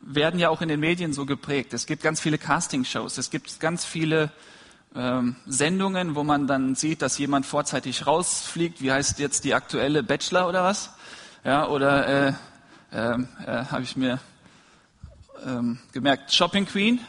werden 0.01 0.39
ja 0.39 0.49
auch 0.49 0.61
in 0.61 0.69
den 0.69 0.79
Medien 0.79 1.13
so 1.13 1.25
geprägt. 1.25 1.73
Es 1.73 1.85
gibt 1.85 2.03
ganz 2.03 2.21
viele 2.21 2.37
Castingshows, 2.37 3.17
es 3.17 3.29
gibt 3.29 3.59
ganz 3.59 3.85
viele 3.85 4.31
ähm, 4.95 5.35
Sendungen, 5.45 6.15
wo 6.15 6.23
man 6.23 6.47
dann 6.47 6.75
sieht, 6.75 7.01
dass 7.01 7.17
jemand 7.17 7.45
vorzeitig 7.45 8.07
rausfliegt. 8.07 8.81
Wie 8.81 8.91
heißt 8.91 9.19
jetzt 9.19 9.43
die 9.43 9.53
aktuelle 9.53 10.03
Bachelor 10.03 10.47
oder 10.47 10.63
was? 10.63 10.91
Ja, 11.43 11.67
oder 11.67 12.07
äh, 12.07 12.33
äh, 12.91 13.13
äh, 13.13 13.65
habe 13.65 13.83
ich 13.83 13.95
mir 13.95 14.19
ähm, 15.45 15.79
gemerkt, 15.91 16.33
Shopping 16.33 16.65
Queen. 16.65 16.99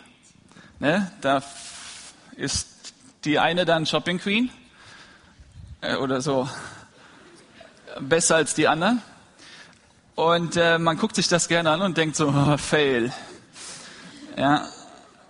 Ne? 0.78 1.10
Da 1.20 1.42
ist 2.36 2.94
die 3.24 3.38
eine 3.38 3.64
dann 3.64 3.86
Shopping 3.86 4.18
Queen 4.18 4.50
äh, 5.80 5.96
oder 5.96 6.20
so 6.20 6.48
besser 8.00 8.36
als 8.36 8.54
die 8.54 8.68
anderen. 8.68 9.02
Und 10.20 10.56
äh, 10.56 10.78
man 10.78 10.98
guckt 10.98 11.16
sich 11.16 11.28
das 11.28 11.48
gerne 11.48 11.70
an 11.70 11.80
und 11.80 11.96
denkt 11.96 12.14
so, 12.14 12.28
oh, 12.28 12.56
fail. 12.58 13.10
Ja, 14.36 14.66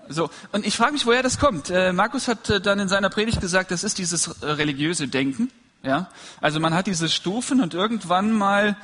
so. 0.08 0.30
Und 0.50 0.66
ich 0.66 0.76
frage 0.76 0.94
mich, 0.94 1.06
woher 1.06 1.22
das 1.22 1.38
kommt. 1.38 1.70
Äh, 1.70 1.92
Markus 1.92 2.26
hat 2.26 2.50
äh, 2.50 2.60
dann 2.60 2.80
in 2.80 2.88
seiner 2.88 3.08
Predigt 3.08 3.40
gesagt, 3.40 3.70
das 3.70 3.84
ist 3.84 3.98
dieses 3.98 4.26
äh, 4.26 4.46
religiöse 4.46 5.06
Denken. 5.06 5.52
Ja, 5.84 6.08
also 6.40 6.58
man 6.58 6.74
hat 6.74 6.88
diese 6.88 7.08
Stufen 7.08 7.60
und 7.60 7.72
irgendwann 7.72 8.32
mal 8.32 8.76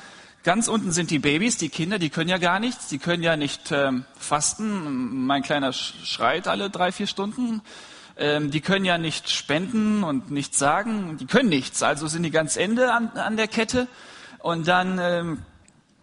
Ganz 0.43 0.69
unten 0.69 0.93
sind 0.93 1.11
die 1.11 1.19
Babys, 1.19 1.57
die 1.57 1.67
Kinder, 1.67 1.99
die 1.99 2.09
können 2.09 2.29
ja 2.29 2.37
gar 2.37 2.61
nichts, 2.61 2.87
die 2.87 2.99
können 2.99 3.21
ja 3.21 3.35
nicht 3.35 3.73
ähm, 3.73 4.05
fasten. 4.17 5.25
Mein 5.25 5.41
kleiner 5.41 5.73
schreit 5.73 6.47
alle 6.47 6.69
drei, 6.69 6.93
vier 6.93 7.07
Stunden. 7.07 7.61
Ähm, 8.15 8.49
die 8.49 8.61
können 8.61 8.85
ja 8.85 8.97
nicht 8.97 9.29
spenden 9.29 10.05
und 10.05 10.31
nichts 10.31 10.57
sagen. 10.57 11.17
Die 11.17 11.25
können 11.25 11.49
nichts, 11.49 11.83
also 11.83 12.07
sind 12.07 12.23
die 12.23 12.31
ganz 12.31 12.55
Ende 12.55 12.93
an, 12.93 13.09
an 13.15 13.35
der 13.35 13.49
Kette. 13.49 13.89
Und 14.39 14.69
dann 14.69 14.99
ähm, 15.01 15.39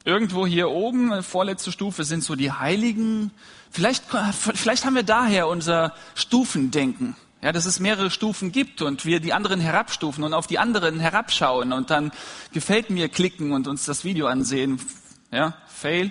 irgendwo 0.05 0.47
hier 0.47 0.71
oben, 0.71 1.23
vorletzte 1.23 1.73
Stufe, 1.73 2.05
sind 2.05 2.23
so 2.23 2.35
die 2.35 2.53
Heiligen. 2.53 3.31
Vielleicht, 3.71 4.05
vielleicht 4.33 4.85
haben 4.85 4.95
wir 4.95 5.03
daher 5.03 5.49
unser 5.49 5.95
Stufendenken. 6.15 7.17
Ja, 7.43 7.53
dass 7.53 7.67
es 7.67 7.79
mehrere 7.79 8.11
Stufen 8.11 8.53
gibt 8.53 8.81
und 8.81 9.05
wir 9.05 9.21
die 9.21 9.35
anderen 9.35 9.61
herabstufen 9.61 10.25
und 10.25 10.33
auf 10.33 10.47
die 10.47 10.59
anderen 10.59 10.99
herabschauen 10.99 11.75
und 11.75 11.91
dann 11.91 12.11
gefällt 12.55 12.89
mir 12.89 13.11
klicken 13.11 13.53
und 13.53 13.69
uns 13.69 13.85
das 13.85 14.03
Video 14.03 14.29
ansehen. 14.29 14.81
Ja, 15.31 15.55
fail. 15.67 16.11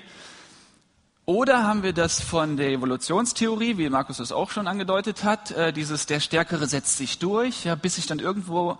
Oder 1.26 1.64
haben 1.64 1.82
wir 1.82 1.94
das 1.94 2.22
von 2.22 2.58
der 2.58 2.70
Evolutionstheorie, 2.70 3.78
wie 3.78 3.90
Markus 3.90 4.20
es 4.20 4.32
auch 4.32 4.52
schon 4.52 4.68
angedeutet 4.68 5.24
hat, 5.24 5.50
äh, 5.52 5.74
dieses 5.74 6.06
der 6.06 6.20
Stärkere 6.20 6.68
setzt 6.68 6.98
sich 6.98 7.18
durch, 7.18 7.64
ja, 7.64 7.74
bis 7.74 7.98
ich 7.98 8.06
dann 8.06 8.20
irgendwo 8.20 8.78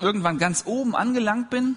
irgendwann 0.00 0.38
ganz 0.38 0.62
oben 0.64 0.96
angelangt 0.96 1.50
bin. 1.50 1.76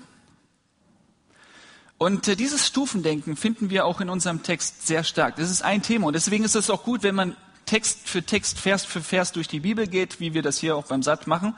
Und 1.97 2.27
äh, 2.27 2.35
dieses 2.35 2.67
Stufendenken 2.67 3.35
finden 3.37 3.69
wir 3.69 3.85
auch 3.85 4.01
in 4.01 4.09
unserem 4.09 4.43
Text 4.43 4.85
sehr 4.85 5.03
stark. 5.03 5.37
Das 5.37 5.49
ist 5.49 5.61
ein 5.61 5.81
Thema 5.81 6.07
und 6.07 6.13
deswegen 6.13 6.43
ist 6.43 6.55
es 6.55 6.69
auch 6.69 6.83
gut, 6.83 7.03
wenn 7.03 7.15
man 7.15 7.37
Text 7.65 8.07
für 8.07 8.21
Text, 8.21 8.59
Vers 8.59 8.85
für 8.85 9.01
Vers 9.01 9.31
durch 9.31 9.47
die 9.47 9.61
Bibel 9.61 9.87
geht, 9.87 10.19
wie 10.19 10.33
wir 10.33 10.41
das 10.41 10.59
hier 10.59 10.75
auch 10.75 10.85
beim 10.85 11.01
Satt 11.01 11.25
machen. 11.25 11.55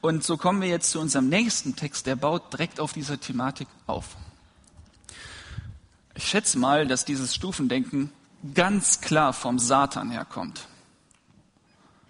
Und 0.00 0.24
so 0.24 0.36
kommen 0.36 0.60
wir 0.60 0.68
jetzt 0.68 0.90
zu 0.90 1.00
unserem 1.00 1.28
nächsten 1.28 1.76
Text, 1.76 2.06
der 2.06 2.16
baut 2.16 2.52
direkt 2.52 2.80
auf 2.80 2.92
dieser 2.92 3.20
Thematik 3.20 3.68
auf. 3.86 4.16
Ich 6.14 6.28
schätze 6.28 6.58
mal, 6.58 6.86
dass 6.86 7.04
dieses 7.04 7.34
Stufendenken 7.34 8.12
ganz 8.54 9.00
klar 9.00 9.32
vom 9.32 9.58
Satan 9.58 10.10
herkommt. 10.10 10.66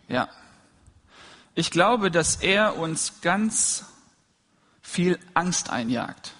Ja. 0.08 0.28
Ich 1.54 1.70
glaube, 1.70 2.10
dass 2.10 2.36
er 2.36 2.78
uns 2.78 3.20
ganz 3.20 3.84
viel 4.82 5.18
Angst 5.34 5.70
einjagt 5.70 6.34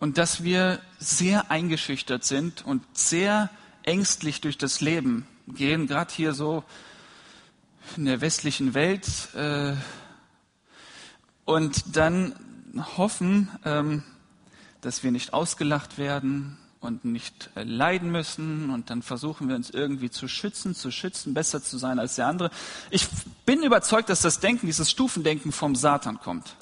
und 0.00 0.18
dass 0.18 0.42
wir 0.42 0.80
sehr 0.98 1.50
eingeschüchtert 1.50 2.24
sind 2.24 2.64
und 2.64 2.82
sehr 2.96 3.50
ängstlich 3.82 4.40
durch 4.40 4.58
das 4.58 4.80
Leben 4.80 5.26
gehen, 5.48 5.86
gerade 5.86 6.12
hier 6.12 6.34
so 6.34 6.64
in 7.96 8.04
der 8.04 8.20
westlichen 8.20 8.74
Welt, 8.74 9.06
äh, 9.34 9.74
und 11.44 11.96
dann 11.96 12.34
hoffen, 12.98 13.48
ähm, 13.64 14.02
dass 14.82 15.02
wir 15.02 15.10
nicht 15.10 15.32
ausgelacht 15.32 15.96
werden 15.96 16.58
und 16.80 17.06
nicht 17.06 17.48
äh, 17.54 17.62
leiden 17.62 18.12
müssen 18.12 18.68
und 18.68 18.90
dann 18.90 19.00
versuchen 19.00 19.48
wir 19.48 19.56
uns 19.56 19.70
irgendwie 19.70 20.10
zu 20.10 20.28
schützen, 20.28 20.74
zu 20.74 20.90
schützen, 20.90 21.32
besser 21.32 21.62
zu 21.62 21.78
sein 21.78 21.98
als 21.98 22.16
der 22.16 22.26
andere. 22.26 22.50
Ich 22.90 23.08
bin 23.46 23.62
überzeugt, 23.62 24.10
dass 24.10 24.20
das 24.20 24.40
Denken, 24.40 24.66
dieses 24.66 24.90
Stufendenken 24.90 25.50
vom 25.50 25.74
Satan 25.74 26.20
kommt. 26.20 26.54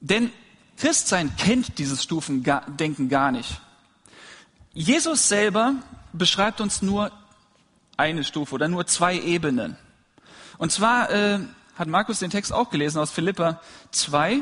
Denn 0.00 0.32
Christsein 0.78 1.34
kennt 1.36 1.78
dieses 1.78 2.02
Stufendenken 2.04 3.08
gar 3.08 3.32
nicht. 3.32 3.60
Jesus 4.72 5.28
selber 5.28 5.74
beschreibt 6.12 6.60
uns 6.60 6.82
nur 6.82 7.10
eine 7.96 8.22
Stufe 8.22 8.54
oder 8.54 8.68
nur 8.68 8.86
zwei 8.86 9.18
Ebenen. 9.18 9.76
Und 10.56 10.70
zwar 10.70 11.10
äh, 11.10 11.40
hat 11.76 11.88
Markus 11.88 12.20
den 12.20 12.30
Text 12.30 12.52
auch 12.52 12.70
gelesen 12.70 12.98
aus 13.00 13.10
Philippa 13.10 13.60
2. 13.90 14.40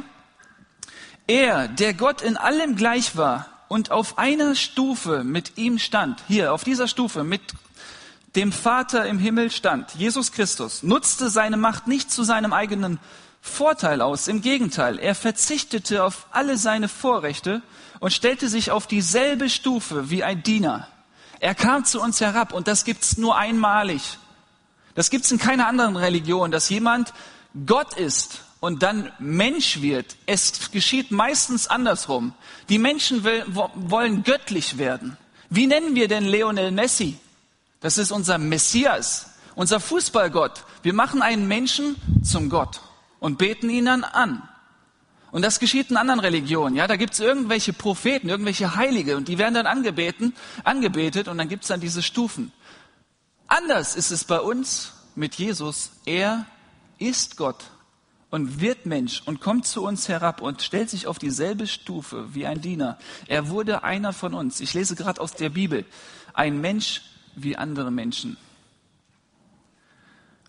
Er, 1.26 1.68
der 1.68 1.94
Gott 1.94 2.20
in 2.20 2.36
allem 2.36 2.76
gleich 2.76 3.16
war 3.16 3.46
und 3.68 3.90
auf 3.90 4.18
einer 4.18 4.54
Stufe 4.54 5.24
mit 5.24 5.56
ihm 5.56 5.78
stand, 5.78 6.22
hier 6.28 6.52
auf 6.52 6.64
dieser 6.64 6.86
Stufe 6.86 7.24
mit 7.24 7.40
dem 8.36 8.52
Vater 8.52 9.06
im 9.06 9.18
Himmel 9.18 9.50
stand, 9.50 9.92
Jesus 9.94 10.30
Christus, 10.32 10.82
nutzte 10.82 11.30
seine 11.30 11.56
Macht 11.56 11.86
nicht 11.86 12.10
zu 12.10 12.22
seinem 12.22 12.52
eigenen 12.52 12.98
Vorteil 13.46 14.00
aus. 14.00 14.28
Im 14.28 14.42
Gegenteil, 14.42 14.98
er 14.98 15.14
verzichtete 15.14 16.04
auf 16.04 16.26
alle 16.30 16.56
seine 16.56 16.88
Vorrechte 16.88 17.62
und 18.00 18.12
stellte 18.12 18.48
sich 18.48 18.70
auf 18.70 18.86
dieselbe 18.86 19.48
Stufe 19.48 20.10
wie 20.10 20.24
ein 20.24 20.42
Diener 20.42 20.88
er 21.40 21.54
kam 21.54 21.84
zu 21.84 22.00
uns 22.00 22.20
herab 22.20 22.52
und 22.52 22.66
das 22.66 22.84
gibt's 22.84 23.18
nur 23.18 23.36
einmalig. 23.36 24.18
Das 24.94 25.10
gibt's 25.10 25.30
in 25.30 25.38
keiner 25.38 25.68
anderen 25.68 25.96
Religion, 25.96 26.50
dass 26.50 26.68
jemand 26.70 27.12
Gott 27.66 27.96
ist 27.96 28.40
und 28.60 28.82
dann 28.82 29.12
Mensch 29.18 29.82
wird. 29.82 30.16
Es 30.24 30.70
geschieht 30.70 31.10
meistens 31.10 31.66
andersrum. 31.66 32.32
Die 32.68 32.78
Menschen 32.78 33.24
will, 33.24 33.44
wollen 33.46 34.24
göttlich 34.24 34.78
werden. 34.78 35.16
Wie 35.50 35.66
nennen 35.66 35.94
wir 35.94 36.08
denn 36.08 36.24
Lionel 36.24 36.70
Messi? 36.70 37.18
Das 37.80 37.98
ist 37.98 38.10
unser 38.10 38.38
Messias, 38.38 39.30
unser 39.54 39.78
Fußballgott. 39.78 40.64
Wir 40.82 40.94
machen 40.94 41.20
einen 41.20 41.46
Menschen 41.46 41.96
zum 42.22 42.48
Gott 42.48 42.80
und 43.26 43.38
beten 43.38 43.68
ihn 43.70 43.86
dann 43.86 44.04
an. 44.04 44.48
Und 45.32 45.42
das 45.42 45.58
geschieht 45.58 45.90
in 45.90 45.96
anderen 45.96 46.20
Religionen. 46.20 46.76
Ja, 46.76 46.86
da 46.86 46.94
gibt's 46.94 47.18
irgendwelche 47.18 47.72
Propheten, 47.72 48.28
irgendwelche 48.28 48.76
Heilige 48.76 49.16
und 49.16 49.26
die 49.26 49.36
werden 49.36 49.54
dann 49.54 49.66
angebeten, 49.66 50.32
angebetet 50.62 51.26
und 51.26 51.36
dann 51.36 51.48
gibt's 51.48 51.66
dann 51.66 51.80
diese 51.80 52.04
Stufen. 52.04 52.52
Anders 53.48 53.96
ist 53.96 54.12
es 54.12 54.22
bei 54.22 54.38
uns 54.38 54.92
mit 55.16 55.34
Jesus. 55.34 55.90
Er 56.04 56.46
ist 57.00 57.36
Gott 57.36 57.64
und 58.30 58.60
wird 58.60 58.86
Mensch 58.86 59.22
und 59.26 59.40
kommt 59.40 59.66
zu 59.66 59.82
uns 59.82 60.08
herab 60.08 60.40
und 60.40 60.62
stellt 60.62 60.88
sich 60.88 61.08
auf 61.08 61.18
dieselbe 61.18 61.66
Stufe 61.66 62.32
wie 62.32 62.46
ein 62.46 62.60
Diener. 62.60 62.96
Er 63.26 63.48
wurde 63.48 63.82
einer 63.82 64.12
von 64.12 64.34
uns. 64.34 64.60
Ich 64.60 64.72
lese 64.72 64.94
gerade 64.94 65.20
aus 65.20 65.32
der 65.32 65.48
Bibel. 65.48 65.84
Ein 66.32 66.60
Mensch 66.60 67.02
wie 67.34 67.56
andere 67.56 67.90
Menschen. 67.90 68.36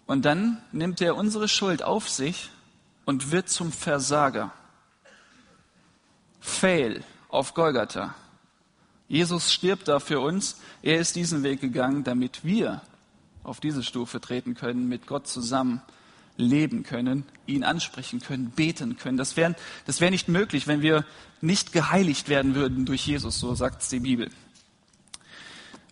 Und 0.06 0.26
dann 0.26 0.62
nimmt 0.72 1.02
er 1.02 1.16
unsere 1.16 1.48
Schuld 1.48 1.82
auf 1.82 2.08
sich 2.08 2.52
und 3.08 3.32
wird 3.32 3.48
zum 3.48 3.72
Versager. 3.72 4.52
Fail 6.42 7.04
auf 7.30 7.54
Golgatha. 7.54 8.14
Jesus 9.08 9.54
stirbt 9.54 9.88
da 9.88 10.00
für 10.00 10.20
uns. 10.20 10.58
Er 10.82 11.00
ist 11.00 11.16
diesen 11.16 11.42
Weg 11.42 11.62
gegangen, 11.62 12.04
damit 12.04 12.44
wir 12.44 12.82
auf 13.44 13.62
diese 13.62 13.82
Stufe 13.82 14.20
treten 14.20 14.56
können, 14.56 14.90
mit 14.90 15.08
Gott 15.08 15.26
zusammen 15.26 15.82
leben 16.36 16.84
können, 16.84 17.24
ihn 17.46 17.64
ansprechen 17.64 18.20
können, 18.20 18.52
beten 18.52 18.98
können. 18.98 19.18
Das 19.18 19.38
wäre 19.38 19.56
das 19.86 20.02
wär 20.02 20.12
nicht 20.12 20.28
möglich, 20.28 20.68
wenn 20.68 20.82
wir 20.82 21.06
nicht 21.40 21.72
geheiligt 21.72 22.28
werden 22.28 22.56
würden 22.56 22.86
durch 22.86 23.08
Jesus, 23.08 23.40
so 23.40 23.56
sagt 23.56 23.84
es 23.84 23.90
die 23.90 24.02
Bibel. 24.02 24.30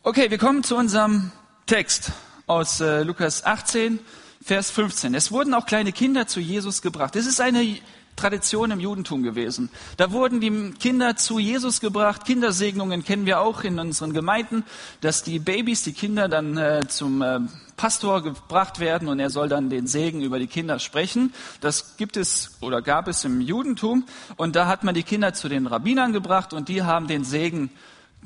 Okay, 0.04 0.30
wir 0.30 0.38
kommen 0.38 0.65
zu 0.65 0.75
unserem 0.75 1.32
Text 1.65 2.12
aus 2.45 2.82
äh, 2.82 3.04
Lukas 3.04 3.45
18, 3.45 3.99
Vers 4.46 4.70
15. 4.70 5.16
Es 5.16 5.32
wurden 5.32 5.56
auch 5.56 5.66
kleine 5.66 5.92
Kinder 5.92 6.28
zu 6.28 6.40
Jesus 6.40 6.84
gebracht. 6.84 7.16
Es 7.16 7.26
ist 7.26 7.42
eine 7.42 7.78
Tradition 8.16 8.70
im 8.70 8.80
Judentum 8.80 9.24
gewesen. 9.24 9.72
Da 9.98 10.12
wurden 10.12 10.40
die 10.40 10.72
Kinder 10.80 11.16
zu 11.16 11.40
Jesus 11.40 11.82
gebracht. 11.82 12.26
Kindersegnungen 12.26 13.04
kennen 13.04 13.26
wir 13.26 13.42
auch 13.42 13.64
in 13.64 13.80
unseren 13.80 14.14
Gemeinden, 14.14 14.64
dass 15.02 15.24
die 15.24 15.40
Babys, 15.40 15.82
die 15.82 15.94
Kinder 15.94 16.30
dann 16.30 16.58
äh, 16.58 16.82
zum 16.88 17.24
äh, 17.24 17.40
Pastor 17.76 18.22
gebracht 18.22 18.80
werden 18.80 19.08
und 19.08 19.20
er 19.20 19.32
soll 19.32 19.50
dann 19.50 19.72
den 19.72 19.88
Segen 19.88 20.22
über 20.22 20.38
die 20.38 20.46
Kinder 20.46 20.78
sprechen. 20.78 21.34
Das 21.60 21.98
gibt 21.98 22.16
es 22.16 22.52
oder 22.62 22.84
gab 22.84 23.08
es 23.08 23.26
im 23.26 23.42
Judentum 23.42 24.06
und 24.38 24.56
da 24.56 24.68
hat 24.68 24.84
man 24.84 24.94
die 24.94 25.02
Kinder 25.02 25.34
zu 25.34 25.50
den 25.50 25.66
Rabbinern 25.66 26.14
gebracht 26.14 26.54
und 26.54 26.70
die 26.70 26.84
haben 26.84 27.08
den 27.08 27.24
Segen 27.24 27.72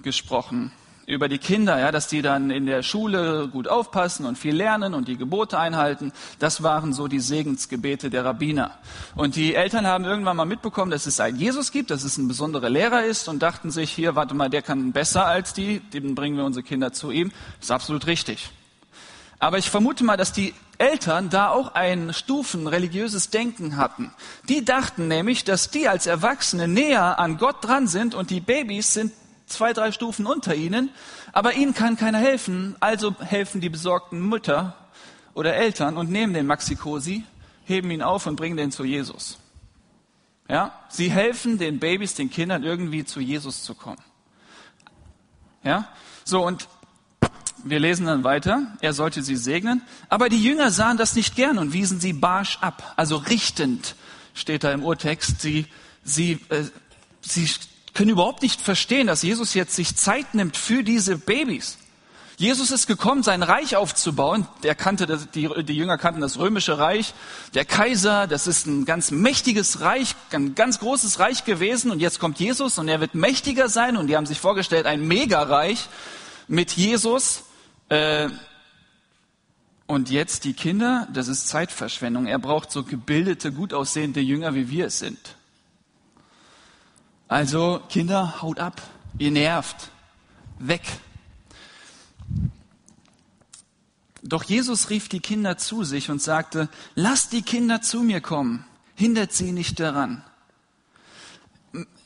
gesprochen 0.04 0.74
über 1.10 1.28
die 1.28 1.39
Kinder, 1.39 1.80
ja, 1.80 1.91
dass 1.91 2.08
die 2.08 2.22
dann 2.22 2.52
in 2.52 2.67
der 2.67 2.84
Schule 2.84 3.48
gut 3.48 3.67
aufpassen 3.67 4.28
und 4.28 4.38
viel 4.38 4.56
lernen 4.56 4.93
und 4.93 5.08
die 5.08 5.17
Gebote 5.17 5.58
einhalten. 5.58 6.13
Das 6.38 6.62
waren 6.62 6.93
so 6.93 7.08
die 7.08 7.19
Segensgebete 7.19 8.12
der 8.12 8.26
Rabbiner. 8.26 8.78
Und 9.15 9.36
die 9.36 9.56
Eltern 9.56 9.88
haben 9.88 10.06
irgendwann 10.06 10.38
mal 10.38 10.45
mitbekommen, 10.45 10.91
dass 10.91 11.08
es 11.08 11.19
einen 11.19 11.39
Jesus 11.39 11.72
gibt, 11.72 11.89
dass 11.89 12.04
es 12.04 12.17
ein 12.19 12.28
besonderer 12.28 12.69
Lehrer 12.69 13.04
ist 13.04 13.28
und 13.28 13.41
dachten 13.41 13.72
sich, 13.72 13.89
hier, 13.89 14.15
warte 14.15 14.36
mal, 14.36 14.52
der 14.52 14.62
kann 14.62 14.91
besser 14.91 15.26
als 15.26 15.54
die, 15.54 15.80
dem 15.80 16.13
bringen 16.13 16.38
wir 16.38 16.45
unsere 16.45 16.63
Kinder 16.63 16.93
zu 16.93 17.10
ihm. 17.10 17.32
Das 17.58 17.65
ist 17.65 17.72
absolut 17.72 18.06
richtig. 18.06 18.52
Aber 19.39 19.58
ich 19.58 19.69
vermute 19.69 20.04
mal, 20.04 20.17
dass 20.17 20.32
die 20.32 20.54
Eltern 20.78 21.30
da 21.30 21.50
auch 21.50 21.74
ein 21.74 22.13
Stufen 22.13 22.67
religiöses 22.67 23.32
Denken 23.32 23.78
hatten. 23.78 24.13
Die 24.48 24.63
dachten 24.63 25.08
nämlich, 25.08 25.43
dass 25.43 25.72
die 25.72 25.88
als 25.88 26.06
Erwachsene 26.06 26.67
näher 26.67 27.17
an 27.17 27.38
Gott 27.38 27.58
dran 27.62 27.88
sind 27.88 28.13
und 28.13 28.30
die 28.30 28.41
Babys 28.41 28.93
sind 28.93 29.12
zwei, 29.50 29.74
drei 29.74 29.92
Stufen 29.92 30.26
unter 30.26 30.56
ihnen, 30.56 30.90
aber 31.34 31.54
ihnen 31.54 31.74
kann 31.74 31.98
keiner 31.98 32.20
helfen. 32.20 32.76
Also 32.80 33.16
helfen 33.20 33.62
die 33.62 33.70
besorgten 33.70 34.28
Mütter 34.28 34.76
oder 35.34 35.56
Eltern 35.56 35.98
und 35.98 36.10
nehmen 36.10 36.34
den 36.34 36.48
Maxi-Cosi, 36.48 37.24
heben 37.66 37.92
ihn 37.92 38.02
auf 38.02 38.26
und 38.26 38.36
bringen 38.36 38.58
den 38.58 38.72
zu 38.72 38.84
Jesus. 38.84 39.38
Ja, 40.48 40.74
sie 40.90 41.12
helfen 41.12 41.60
den 41.60 41.80
Babys, 41.80 42.16
den 42.16 42.32
Kindern 42.32 42.64
irgendwie 42.64 43.06
zu 43.06 43.20
Jesus 43.20 43.64
zu 43.64 43.76
kommen. 43.76 44.02
Ja, 45.64 45.90
so 46.24 46.46
und 46.46 46.68
wir 47.64 47.80
lesen 47.80 48.06
dann 48.06 48.24
weiter. 48.24 48.78
Er 48.82 48.94
sollte 48.94 49.22
sie 49.22 49.36
segnen, 49.36 49.82
aber 50.08 50.30
die 50.30 50.42
Jünger 50.42 50.72
sahen 50.72 50.98
das 50.98 51.16
nicht 51.16 51.36
gern 51.36 51.58
und 51.58 51.74
wiesen 51.74 52.00
sie 52.00 52.14
barsch 52.14 52.58
ab. 52.62 52.94
Also 52.96 53.18
richtend 53.18 53.96
steht 54.34 54.64
da 54.64 54.72
im 54.72 54.84
Urtext. 54.84 55.42
Sie, 55.42 55.68
sie, 56.04 56.40
äh, 56.50 56.64
sie 57.22 57.50
können 58.00 58.12
überhaupt 58.12 58.44
nicht 58.44 58.62
verstehen, 58.62 59.08
dass 59.08 59.24
Jesus 59.24 59.54
jetzt 59.56 59.76
sich 59.76 59.94
Zeit 59.98 60.34
nimmt 60.34 60.56
für 60.56 60.84
diese 60.84 61.18
Babys. 61.18 61.78
Jesus 62.38 62.72
ist 62.72 62.88
gekommen, 62.88 63.24
sein 63.24 63.44
Reich 63.44 63.76
aufzubauen. 63.76 64.48
Der 64.64 64.74
kannte 64.74 65.18
die 65.34 65.76
Jünger 65.76 65.98
kannten 65.98 66.22
das 66.22 66.40
römische 66.40 66.78
Reich. 66.78 67.14
Der 67.56 67.66
Kaiser, 67.66 68.26
das 68.26 68.48
ist 68.48 68.68
ein 68.68 68.86
ganz 68.86 69.12
mächtiges 69.12 69.82
Reich, 69.82 70.16
ein 70.32 70.56
ganz 70.56 70.80
großes 70.80 71.20
Reich 71.20 71.44
gewesen. 71.44 71.92
Und 71.92 72.00
jetzt 72.00 72.22
kommt 72.22 72.40
Jesus 72.40 72.78
und 72.78 72.88
er 72.88 73.02
wird 73.02 73.16
mächtiger 73.16 73.68
sein. 73.68 73.98
Und 73.98 74.08
die 74.08 74.16
haben 74.16 74.26
sich 74.26 74.40
vorgestellt, 74.40 74.86
ein 74.86 75.06
Megareich 75.06 75.90
mit 76.48 76.72
Jesus. 76.72 77.44
Äh, 77.90 78.30
und 79.88 80.10
jetzt 80.10 80.46
die 80.46 80.54
Kinder, 80.54 81.06
das 81.12 81.28
ist 81.28 81.50
Zeitverschwendung. 81.50 82.28
Er 82.28 82.40
braucht 82.40 82.72
so 82.72 82.86
gebildete, 82.86 83.52
gut 83.52 83.74
aussehende 83.74 84.22
Jünger, 84.22 84.56
wie 84.56 84.70
wir 84.70 84.86
es 84.86 85.00
sind. 85.00 85.36
Also 87.30 87.80
Kinder, 87.89 88.42
haut 88.42 88.60
ab, 88.60 88.82
ihr 89.20 89.30
nervt, 89.30 89.92
weg. 90.58 90.82
Doch 94.24 94.44
Jesus 94.44 94.89
rief 94.89 95.10
die 95.10 95.20
Kinder 95.20 95.56
zu 95.58 95.84
sich 95.84 96.10
und 96.10 96.24
sagte, 96.24 96.70
lasst 96.96 97.32
die 97.32 97.44
Kinder 97.44 97.82
zu 97.82 98.02
mir 98.02 98.20
kommen, 98.20 98.65
hindert 98.96 99.32
sie 99.32 99.52
nicht 99.52 99.80
daran. 99.80 100.24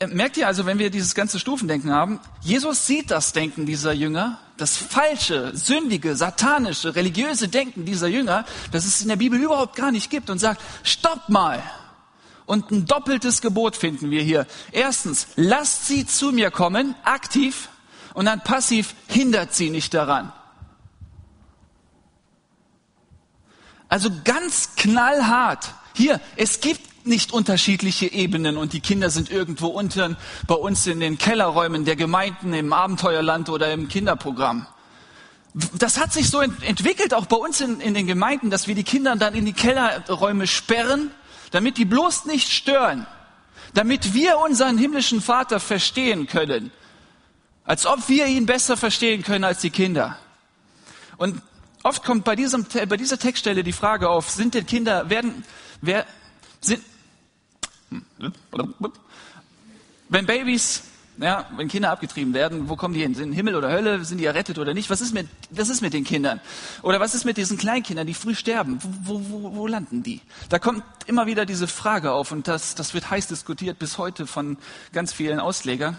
Merkt 0.06 0.36
ihr 0.36 0.46
also, 0.46 0.66
wenn 0.66 0.78
wir 0.78 0.90
dieses 0.90 1.14
ganze 1.14 1.40
Stufendenken 1.40 1.90
haben, 1.90 2.20
Jesus 2.42 2.86
sieht 2.86 3.10
das 3.10 3.32
Denken 3.32 3.64
dieser 3.64 3.94
Jünger, 3.94 4.38
das 4.58 4.76
falsche, 4.76 5.56
sündige, 5.56 6.16
satanische, 6.16 6.94
religiöse 6.96 7.48
Denken 7.48 7.86
dieser 7.86 8.08
Jünger, 8.08 8.44
das 8.72 8.84
es 8.84 9.00
in 9.00 9.08
der 9.08 9.16
Bibel 9.16 9.40
überhaupt 9.40 9.74
gar 9.74 9.90
nicht 9.90 10.10
gibt 10.10 10.28
und 10.28 10.38
sagt, 10.38 10.60
stopp 10.82 11.30
mal. 11.30 11.62
Und 12.46 12.70
ein 12.70 12.86
doppeltes 12.86 13.40
Gebot 13.40 13.76
finden 13.76 14.10
wir 14.10 14.22
hier. 14.22 14.46
Erstens, 14.70 15.28
lasst 15.36 15.86
sie 15.86 16.06
zu 16.06 16.32
mir 16.32 16.50
kommen, 16.50 16.94
aktiv, 17.04 17.68
und 18.12 18.26
dann 18.26 18.42
passiv, 18.42 18.94
hindert 19.08 19.54
sie 19.54 19.70
nicht 19.70 19.92
daran. 19.92 20.32
Also 23.88 24.08
ganz 24.24 24.76
knallhart. 24.76 25.74
Hier, 25.94 26.20
es 26.36 26.60
gibt 26.60 27.06
nicht 27.06 27.32
unterschiedliche 27.32 28.10
Ebenen 28.10 28.56
und 28.56 28.72
die 28.72 28.80
Kinder 28.80 29.10
sind 29.10 29.30
irgendwo 29.30 29.68
unten 29.68 30.16
bei 30.46 30.54
uns 30.54 30.86
in 30.86 31.00
den 31.00 31.18
Kellerräumen 31.18 31.84
der 31.84 31.96
Gemeinden 31.96 32.54
im 32.54 32.72
Abenteuerland 32.72 33.48
oder 33.50 33.72
im 33.72 33.88
Kinderprogramm. 33.88 34.66
Das 35.74 36.00
hat 36.00 36.12
sich 36.12 36.30
so 36.30 36.40
entwickelt, 36.40 37.14
auch 37.14 37.26
bei 37.26 37.36
uns 37.36 37.60
in, 37.60 37.80
in 37.80 37.94
den 37.94 38.06
Gemeinden, 38.06 38.50
dass 38.50 38.66
wir 38.66 38.74
die 38.74 38.82
Kinder 38.82 39.14
dann 39.16 39.34
in 39.34 39.44
die 39.44 39.52
Kellerräume 39.52 40.46
sperren, 40.46 41.12
damit 41.54 41.78
die 41.78 41.84
bloß 41.84 42.24
nicht 42.26 42.50
stören, 42.50 43.06
damit 43.74 44.12
wir 44.12 44.38
unseren 44.38 44.76
himmlischen 44.76 45.20
Vater 45.20 45.60
verstehen 45.60 46.26
können, 46.26 46.72
als 47.64 47.86
ob 47.86 48.08
wir 48.08 48.26
ihn 48.26 48.46
besser 48.46 48.76
verstehen 48.76 49.22
können 49.22 49.44
als 49.44 49.60
die 49.60 49.70
Kinder. 49.70 50.18
Und 51.16 51.40
Oft 51.84 52.02
kommt 52.02 52.24
bei, 52.24 52.34
diesem, 52.34 52.64
bei 52.64 52.96
dieser 52.96 53.18
Textstelle 53.18 53.62
die 53.62 53.72
Frage 53.72 54.08
auf, 54.08 54.30
sind 54.30 54.54
denn 54.54 54.64
Kinder, 54.64 55.10
werden, 55.10 55.44
wer, 55.82 56.06
sind, 56.62 56.82
wenn 60.08 60.24
Babys, 60.24 60.82
ja, 61.18 61.46
wenn 61.56 61.68
Kinder 61.68 61.90
abgetrieben 61.90 62.34
werden, 62.34 62.68
wo 62.68 62.76
kommen 62.76 62.94
die 62.94 63.00
hin? 63.00 63.14
Sind 63.14 63.32
Himmel 63.32 63.54
oder 63.54 63.70
Hölle? 63.70 64.04
Sind 64.04 64.18
die 64.18 64.24
errettet 64.24 64.58
oder 64.58 64.74
nicht? 64.74 64.90
Was 64.90 65.00
ist 65.00 65.14
mit, 65.14 65.28
was 65.50 65.68
ist 65.68 65.80
mit 65.80 65.94
den 65.94 66.04
Kindern? 66.04 66.40
Oder 66.82 66.98
was 66.98 67.14
ist 67.14 67.24
mit 67.24 67.36
diesen 67.36 67.56
Kleinkindern, 67.56 68.06
die 68.06 68.14
früh 68.14 68.34
sterben? 68.34 68.78
Wo, 69.02 69.20
wo, 69.28 69.54
wo 69.54 69.66
landen 69.66 70.02
die? 70.02 70.20
Da 70.48 70.58
kommt 70.58 70.82
immer 71.06 71.26
wieder 71.26 71.46
diese 71.46 71.68
Frage 71.68 72.12
auf 72.12 72.32
und 72.32 72.48
das, 72.48 72.74
das 72.74 72.94
wird 72.94 73.10
heiß 73.10 73.28
diskutiert 73.28 73.78
bis 73.78 73.98
heute 73.98 74.26
von 74.26 74.58
ganz 74.92 75.12
vielen 75.12 75.38
Auslegern. 75.38 75.98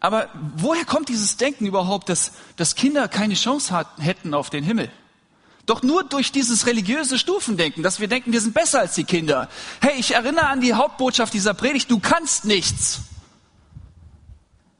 Aber 0.00 0.28
woher 0.56 0.84
kommt 0.84 1.08
dieses 1.08 1.36
Denken 1.36 1.66
überhaupt, 1.66 2.08
dass, 2.08 2.32
dass 2.56 2.76
Kinder 2.76 3.08
keine 3.08 3.34
Chance 3.34 3.74
hat, 3.74 3.88
hätten 3.98 4.34
auf 4.34 4.50
den 4.50 4.62
Himmel? 4.62 4.88
Doch 5.66 5.82
nur 5.82 6.04
durch 6.04 6.32
dieses 6.32 6.66
religiöse 6.66 7.18
Stufendenken, 7.18 7.82
dass 7.82 8.00
wir 8.00 8.08
denken, 8.08 8.32
wir 8.32 8.40
sind 8.40 8.54
besser 8.54 8.80
als 8.80 8.94
die 8.94 9.04
Kinder. 9.04 9.48
Hey, 9.80 9.98
ich 9.98 10.14
erinnere 10.14 10.46
an 10.46 10.60
die 10.60 10.72
Hauptbotschaft 10.72 11.34
dieser 11.34 11.52
Predigt, 11.52 11.90
du 11.90 11.98
kannst 11.98 12.44
nichts. 12.44 13.00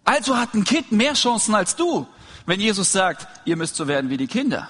Also 0.09 0.38
hat 0.38 0.55
ein 0.55 0.64
Kind 0.64 0.90
mehr 0.90 1.12
Chancen 1.12 1.55
als 1.55 1.77
du, 1.77 2.07
wenn 2.47 2.61
Jesus 2.61 2.92
sagt, 2.92 3.29
ihr 3.44 3.59
müsst 3.59 3.77
so 3.77 3.88
werden 3.88 4.09
wie 4.09 4.16
die 4.16 4.27
Kinder. 4.27 4.66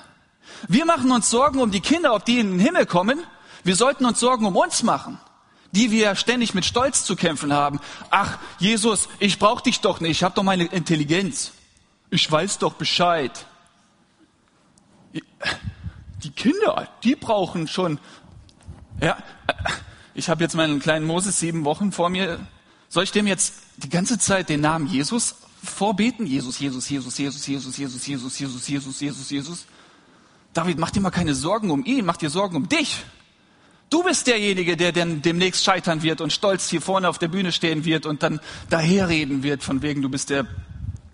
Wir 0.67 0.85
machen 0.85 1.13
uns 1.13 1.31
Sorgen 1.31 1.61
um 1.61 1.71
die 1.71 1.79
Kinder, 1.79 2.13
ob 2.13 2.25
die 2.25 2.41
in 2.41 2.51
den 2.51 2.59
Himmel 2.59 2.87
kommen. 2.87 3.23
Wir 3.63 3.77
sollten 3.77 4.05
uns 4.05 4.19
Sorgen 4.19 4.47
um 4.47 4.57
uns 4.57 4.83
machen 4.83 5.21
die 5.73 5.91
wir 5.91 6.17
ständig 6.17 6.55
mit 6.55 6.65
Stolz 6.65 7.05
zu 7.05 7.15
kämpfen 7.15 7.53
haben. 7.53 7.79
Ach, 8.09 8.39
Jesus, 8.59 9.07
ich 9.19 9.39
brauche 9.39 9.63
dich 9.63 9.81
doch 9.81 10.01
nicht, 10.01 10.13
ich 10.13 10.23
habe 10.23 10.35
doch 10.35 10.43
meine 10.43 10.65
Intelligenz. 10.65 11.53
Ich 12.09 12.33
weiß 12.33 12.57
doch 12.57 12.73
Bescheid. 12.73 13.47
Die 16.23 16.31
Kinder, 16.31 16.89
die 17.05 17.15
brauchen 17.15 17.69
schon. 17.69 18.01
Ja, 18.99 19.19
ich 20.15 20.31
habe 20.31 20.43
jetzt 20.43 20.55
meinen 20.55 20.81
kleinen 20.81 21.05
Moses 21.05 21.39
sieben 21.39 21.67
Wochen 21.67 21.93
vor 21.93 22.09
mir. 22.09 22.41
Soll 22.89 23.05
ich 23.05 23.13
dem 23.13 23.27
jetzt 23.27 23.55
die 23.77 23.91
ganze 23.91 24.19
Zeit 24.19 24.49
den 24.49 24.61
Namen 24.61 24.87
Jesus 24.87 25.37
vorbeten? 25.63 26.27
Jesus, 26.27 26.59
Jesus, 26.59 26.89
Jesus, 26.89 27.19
Jesus, 27.19 27.47
Jesus, 27.47 27.77
Jesus, 27.77 28.07
Jesus, 28.07 28.39
Jesus, 28.39 28.69
Jesus, 28.69 29.01
Jesus, 29.01 29.31
Jesus. 29.31 29.67
David, 30.55 30.79
mach 30.79 30.91
dir 30.91 31.01
mal 31.01 31.11
keine 31.11 31.35
Sorgen 31.35 31.71
um 31.71 31.85
ihn, 31.85 32.05
mach 32.05 32.17
dir 32.17 32.31
Sorgen 32.31 32.57
um 32.57 32.69
dich. 32.69 33.05
Du 33.91 34.03
bist 34.03 34.27
derjenige, 34.27 34.77
der 34.77 34.93
denn 34.93 35.23
demnächst 35.23 35.65
scheitern 35.65 36.03
wird 36.03 36.21
und 36.21 36.33
stolz 36.33 36.69
hier 36.69 36.83
vorne 36.83 37.09
auf 37.09 37.19
der 37.19 37.29
Bühne 37.29 37.53
stehen 37.53 37.85
wird 37.85 38.07
und 38.07 38.23
dann 38.23 38.41
daherreden 38.69 39.43
wird 39.43 39.63
von 39.63 39.83
wegen, 39.83 40.03
du 40.03 40.09
bist 40.09 40.31
der 40.31 40.47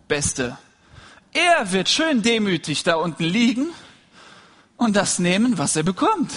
Beste. 0.09 0.59
Er 1.33 1.73
wird 1.73 1.89
schön 1.89 2.23
demütig 2.23 2.83
da 2.83 2.97
unten 2.97 3.25
liegen 3.25 3.69
und 4.77 4.97
das 4.97 5.19
nehmen, 5.19 5.59
was 5.59 5.77
er 5.77 5.83
bekommt. 5.83 6.31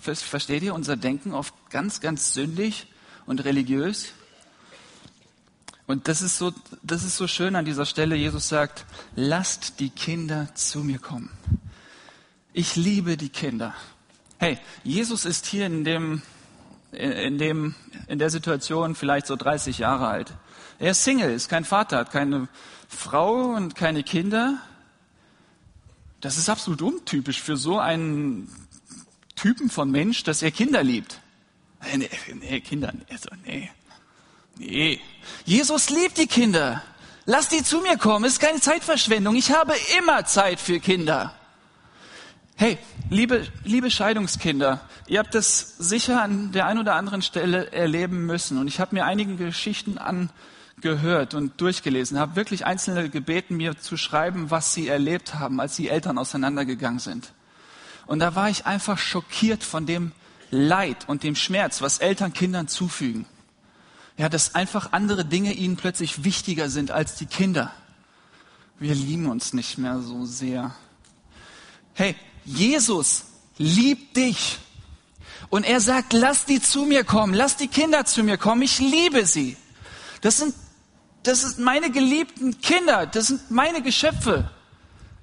Versteht 0.00 0.62
ihr 0.62 0.74
unser 0.74 0.96
Denken 0.96 1.32
oft 1.32 1.54
ganz, 1.70 2.00
ganz 2.00 2.32
sündig 2.32 2.86
und 3.26 3.44
religiös? 3.44 4.12
Und 5.86 6.06
das 6.06 6.22
ist 6.22 6.38
so, 6.38 6.52
das 6.82 7.02
ist 7.02 7.16
so 7.16 7.26
schön 7.26 7.56
an 7.56 7.64
dieser 7.64 7.84
Stelle. 7.84 8.14
Jesus 8.14 8.48
sagt, 8.48 8.86
lasst 9.16 9.80
die 9.80 9.90
Kinder 9.90 10.48
zu 10.54 10.80
mir 10.80 10.98
kommen. 11.00 11.30
Ich 12.52 12.76
liebe 12.76 13.16
die 13.16 13.28
Kinder. 13.28 13.74
Hey, 14.38 14.58
Jesus 14.84 15.24
ist 15.24 15.46
hier 15.46 15.66
in 15.66 15.84
dem, 15.84 16.22
in 16.92 17.38
dem, 17.38 17.74
in 18.06 18.18
der 18.18 18.30
Situation 18.30 18.94
vielleicht 18.94 19.26
so 19.26 19.36
30 19.36 19.78
Jahre 19.78 20.06
alt. 20.06 20.32
Er 20.78 20.92
ist 20.92 21.04
Single, 21.04 21.30
ist 21.32 21.48
kein 21.48 21.64
Vater, 21.64 21.98
hat 21.98 22.10
keine 22.10 22.48
Frau 22.88 23.54
und 23.54 23.74
keine 23.74 24.02
Kinder. 24.02 24.58
Das 26.20 26.38
ist 26.38 26.48
absolut 26.48 26.82
untypisch 26.82 27.42
für 27.42 27.56
so 27.56 27.78
einen 27.78 28.48
Typen 29.40 29.70
von 29.70 29.90
Mensch, 29.90 30.22
dass 30.22 30.42
er 30.42 30.50
Kinder 30.50 30.82
liebt. 30.82 31.18
Nee, 31.96 32.10
nee 32.34 32.60
Kinder, 32.60 32.92
also, 33.10 33.30
nee. 33.46 33.70
Nee. 34.58 35.00
Jesus 35.46 35.88
liebt 35.88 36.18
die 36.18 36.26
Kinder. 36.26 36.82
Lass 37.24 37.48
die 37.48 37.62
zu 37.62 37.80
mir 37.80 37.96
kommen, 37.96 38.26
ist 38.26 38.38
keine 38.38 38.60
Zeitverschwendung. 38.60 39.34
Ich 39.36 39.50
habe 39.50 39.72
immer 39.98 40.26
Zeit 40.26 40.60
für 40.60 40.78
Kinder. 40.78 41.34
Hey, 42.56 42.76
liebe, 43.08 43.46
liebe 43.64 43.90
Scheidungskinder, 43.90 44.82
ihr 45.06 45.20
habt 45.20 45.34
das 45.34 45.78
sicher 45.78 46.22
an 46.22 46.52
der 46.52 46.66
einen 46.66 46.80
oder 46.80 46.96
anderen 46.96 47.22
Stelle 47.22 47.72
erleben 47.72 48.26
müssen. 48.26 48.58
Und 48.58 48.68
ich 48.68 48.78
habe 48.78 48.94
mir 48.94 49.06
einige 49.06 49.36
Geschichten 49.36 49.96
angehört 49.96 51.32
und 51.32 51.58
durchgelesen, 51.58 52.18
habe 52.18 52.36
wirklich 52.36 52.66
Einzelne 52.66 53.08
gebeten, 53.08 53.56
mir 53.56 53.78
zu 53.78 53.96
schreiben, 53.96 54.50
was 54.50 54.74
sie 54.74 54.88
erlebt 54.88 55.36
haben, 55.36 55.60
als 55.60 55.76
die 55.76 55.88
Eltern 55.88 56.18
auseinandergegangen 56.18 56.98
sind. 56.98 57.32
Und 58.10 58.18
da 58.18 58.34
war 58.34 58.50
ich 58.50 58.66
einfach 58.66 58.98
schockiert 58.98 59.62
von 59.62 59.86
dem 59.86 60.10
Leid 60.50 61.08
und 61.08 61.22
dem 61.22 61.36
Schmerz, 61.36 61.80
was 61.80 61.98
Eltern 61.98 62.32
Kindern 62.32 62.66
zufügen. 62.66 63.24
Ja, 64.16 64.28
dass 64.28 64.56
einfach 64.56 64.90
andere 64.90 65.24
Dinge 65.24 65.52
ihnen 65.52 65.76
plötzlich 65.76 66.24
wichtiger 66.24 66.70
sind 66.70 66.90
als 66.90 67.14
die 67.14 67.26
Kinder. 67.26 67.72
Wir 68.80 68.96
lieben 68.96 69.26
uns 69.26 69.52
nicht 69.52 69.78
mehr 69.78 70.00
so 70.00 70.24
sehr. 70.24 70.74
Hey, 71.94 72.16
Jesus 72.44 73.26
liebt 73.58 74.16
dich. 74.16 74.58
Und 75.48 75.64
er 75.64 75.80
sagt, 75.80 76.12
lass 76.12 76.46
die 76.46 76.60
zu 76.60 76.86
mir 76.86 77.04
kommen, 77.04 77.32
lass 77.32 77.58
die 77.58 77.68
Kinder 77.68 78.06
zu 78.06 78.24
mir 78.24 78.38
kommen, 78.38 78.62
ich 78.62 78.80
liebe 78.80 79.24
sie. 79.24 79.56
Das 80.20 80.38
sind, 80.38 80.56
das 81.22 81.42
sind 81.42 81.60
meine 81.60 81.92
geliebten 81.92 82.60
Kinder, 82.60 83.06
das 83.06 83.28
sind 83.28 83.52
meine 83.52 83.82
Geschöpfe. 83.82 84.50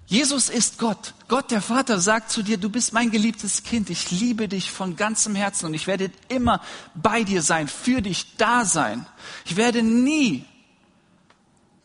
Jesus 0.08 0.48
ist 0.48 0.78
Gott. 0.78 1.14
Gott, 1.28 1.52
der 1.52 1.62
Vater, 1.62 2.00
sagt 2.00 2.32
zu 2.32 2.42
dir, 2.42 2.58
du 2.58 2.70
bist 2.70 2.94
mein 2.94 3.12
geliebtes 3.12 3.64
Kind, 3.64 3.90
ich 3.90 4.10
liebe 4.10 4.48
dich 4.48 4.72
von 4.72 4.96
ganzem 4.96 5.36
Herzen 5.36 5.66
und 5.66 5.74
ich 5.74 5.86
werde 5.86 6.10
immer 6.30 6.62
bei 6.96 7.24
dir 7.24 7.42
sein, 7.42 7.68
für 7.68 8.02
dich 8.02 8.38
da 8.38 8.64
sein. 8.64 9.06
Ich 9.44 9.58
werde 9.58 9.84
nie 9.84 10.46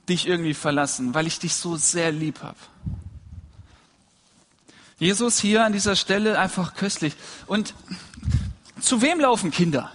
dich 0.09 0.29
irgendwie 0.29 0.55
verlassen, 0.55 1.15
weil 1.15 1.27
ich 1.27 1.41
dich 1.41 1.55
so 1.55 1.77
sehr 1.77 2.13
lieb 2.13 2.43
habe. 2.43 2.59
Jesus 5.01 5.41
hier 5.41 5.65
an 5.65 5.73
dieser 5.73 5.97
Stelle 5.97 6.39
einfach 6.39 6.75
köstlich. 6.75 7.17
Und 7.49 7.75
zu 8.81 9.03
wem 9.03 9.19
laufen 9.19 9.51
Kinder? 9.51 9.91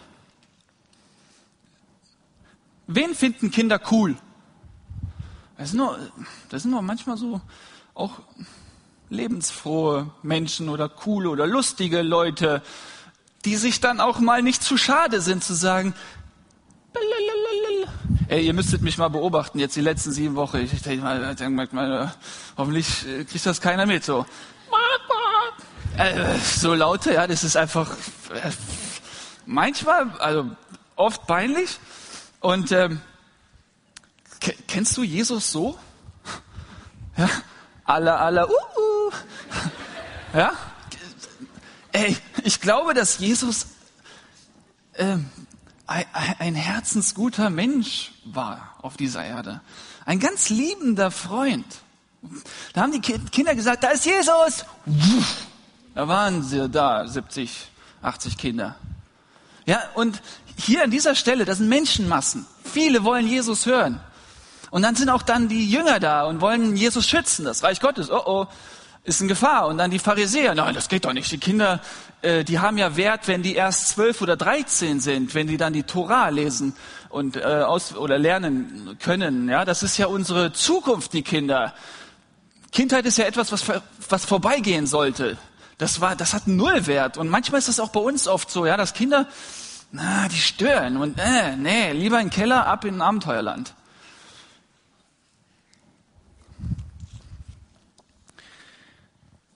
Wen 2.87 3.15
finden 3.15 3.51
Kinder 3.51 3.79
cool? 3.89 4.17
Das 5.57 5.69
sind 5.69 5.77
nur, 5.77 5.97
das 6.49 6.63
sind 6.63 6.71
nur 6.71 6.81
manchmal 6.81 7.15
so 7.15 7.41
auch 7.97 8.11
lebensfrohe 9.09 10.09
Menschen 10.21 10.69
oder 10.69 10.89
coole 10.89 11.29
oder 11.29 11.47
lustige 11.47 12.01
Leute, 12.01 12.61
die 13.45 13.55
sich 13.55 13.79
dann 13.79 13.99
auch 13.99 14.19
mal 14.19 14.41
nicht 14.41 14.63
zu 14.63 14.77
schade 14.77 15.21
sind 15.21 15.43
zu 15.43 15.53
sagen, 15.53 15.93
Ey, 18.29 18.45
ihr 18.45 18.53
müsstet 18.53 18.81
mich 18.81 18.97
mal 18.97 19.07
beobachten, 19.07 19.57
jetzt 19.57 19.75
die 19.77 19.81
letzten 19.81 20.11
sieben 20.11 20.35
Wochen. 20.35 20.57
Ich 20.57 20.81
denke 20.81 21.03
mal, 21.03 21.33
denk 21.35 21.71
mal, 21.71 22.13
hoffentlich 22.57 23.07
äh, 23.07 23.23
kriegt 23.23 23.45
das 23.45 23.61
keiner 23.61 23.85
mit. 23.85 24.03
So, 24.03 24.25
äh, 25.97 26.37
so 26.39 26.73
laute, 26.73 27.13
ja, 27.13 27.25
das 27.25 27.45
ist 27.45 27.55
einfach 27.55 27.89
äh, 28.33 28.51
manchmal, 29.45 30.11
also 30.19 30.49
oft 30.97 31.25
peinlich. 31.25 31.79
Und 32.41 32.73
ähm, 32.73 33.01
kennst 34.67 34.97
du 34.97 35.03
Jesus 35.03 35.49
so? 35.51 35.79
Ja, 37.17 37.29
aller, 37.87 38.19
aller, 38.19 38.49
uh, 38.49 38.53
uh. 38.53 39.11
Ja, 40.33 40.51
ey, 41.93 42.15
ich 42.43 42.61
glaube, 42.61 42.93
dass 42.93 43.17
Jesus 43.17 43.67
ähm, 44.95 45.29
ein 45.87 46.55
herzensguter 46.55 47.49
Mensch 47.49 48.11
war 48.25 48.75
auf 48.81 48.97
dieser 48.97 49.23
Erde. 49.23 49.61
Ein 50.05 50.19
ganz 50.19 50.49
liebender 50.49 51.11
Freund. 51.11 51.65
Da 52.73 52.81
haben 52.81 52.91
die 52.91 52.99
Kinder 52.99 53.55
gesagt, 53.55 53.83
da 53.83 53.89
ist 53.89 54.05
Jesus. 54.05 54.65
Da 55.95 56.07
waren 56.07 56.43
sie 56.43 56.69
da, 56.69 57.07
70, 57.07 57.69
80 58.01 58.37
Kinder. 58.37 58.75
Ja, 59.65 59.81
und 59.95 60.21
hier 60.57 60.83
an 60.83 60.91
dieser 60.91 61.15
Stelle, 61.15 61.45
das 61.45 61.57
sind 61.57 61.69
Menschenmassen. 61.69 62.45
Viele 62.63 63.03
wollen 63.03 63.27
Jesus 63.27 63.65
hören. 63.65 63.99
Und 64.69 64.81
dann 64.81 64.95
sind 64.95 65.09
auch 65.09 65.21
dann 65.21 65.47
die 65.47 65.69
Jünger 65.69 65.99
da 65.99 66.23
und 66.23 66.41
wollen 66.41 66.75
Jesus 66.75 67.07
schützen, 67.07 67.45
das 67.45 67.63
Reich 67.63 67.79
Gottes. 67.79 68.11
Oh 68.11 68.21
oh, 68.25 68.47
ist 69.03 69.21
in 69.21 69.27
Gefahr. 69.27 69.67
Und 69.67 69.77
dann 69.77 69.89
die 69.89 69.99
Pharisäer, 69.99 70.53
nein, 70.53 70.75
das 70.75 70.89
geht 70.89 71.05
doch 71.05 71.13
nicht. 71.13 71.31
Die 71.31 71.37
Kinder, 71.37 71.79
äh, 72.21 72.43
die 72.43 72.59
haben 72.59 72.77
ja 72.77 72.97
Wert, 72.97 73.27
wenn 73.27 73.41
die 73.41 73.55
erst 73.55 73.89
zwölf 73.89 74.21
oder 74.21 74.35
dreizehn 74.35 74.99
sind, 74.99 75.33
wenn 75.33 75.47
die 75.47 75.57
dann 75.57 75.73
die 75.73 75.83
Torah 75.83 76.29
lesen 76.29 76.75
und 77.09 77.37
äh, 77.37 77.41
aus 77.43 77.95
oder 77.95 78.19
lernen 78.19 78.97
können. 79.01 79.47
Ja, 79.47 79.63
das 79.63 79.83
ist 79.83 79.97
ja 79.97 80.07
unsere 80.07 80.51
Zukunft, 80.51 81.13
die 81.13 81.23
Kinder. 81.23 81.73
Kindheit 82.73 83.05
ist 83.05 83.17
ja 83.17 83.25
etwas, 83.25 83.51
was 83.51 83.63
was 84.09 84.25
vorbeigehen 84.25 84.87
sollte. 84.87 85.37
Das 85.77 86.01
war, 86.01 86.15
das 86.15 86.33
hat 86.33 86.47
null 86.47 86.87
Wert. 86.87 87.17
Und 87.17 87.29
manchmal 87.29 87.59
ist 87.59 87.67
das 87.67 87.79
auch 87.79 87.89
bei 87.89 87.99
uns 87.99 88.27
oft 88.27 88.49
so, 88.49 88.65
ja, 88.65 88.77
dass 88.77 88.93
Kinder, 88.93 89.27
na, 89.91 90.27
die 90.27 90.37
stören 90.37 90.97
und 90.97 91.17
äh, 91.19 91.55
nee, 91.55 91.93
lieber 91.93 92.19
in 92.19 92.27
den 92.27 92.33
Keller, 92.33 92.65
ab 92.67 92.83
in 92.83 92.95
ein 92.95 93.01
Abenteuerland. 93.01 93.73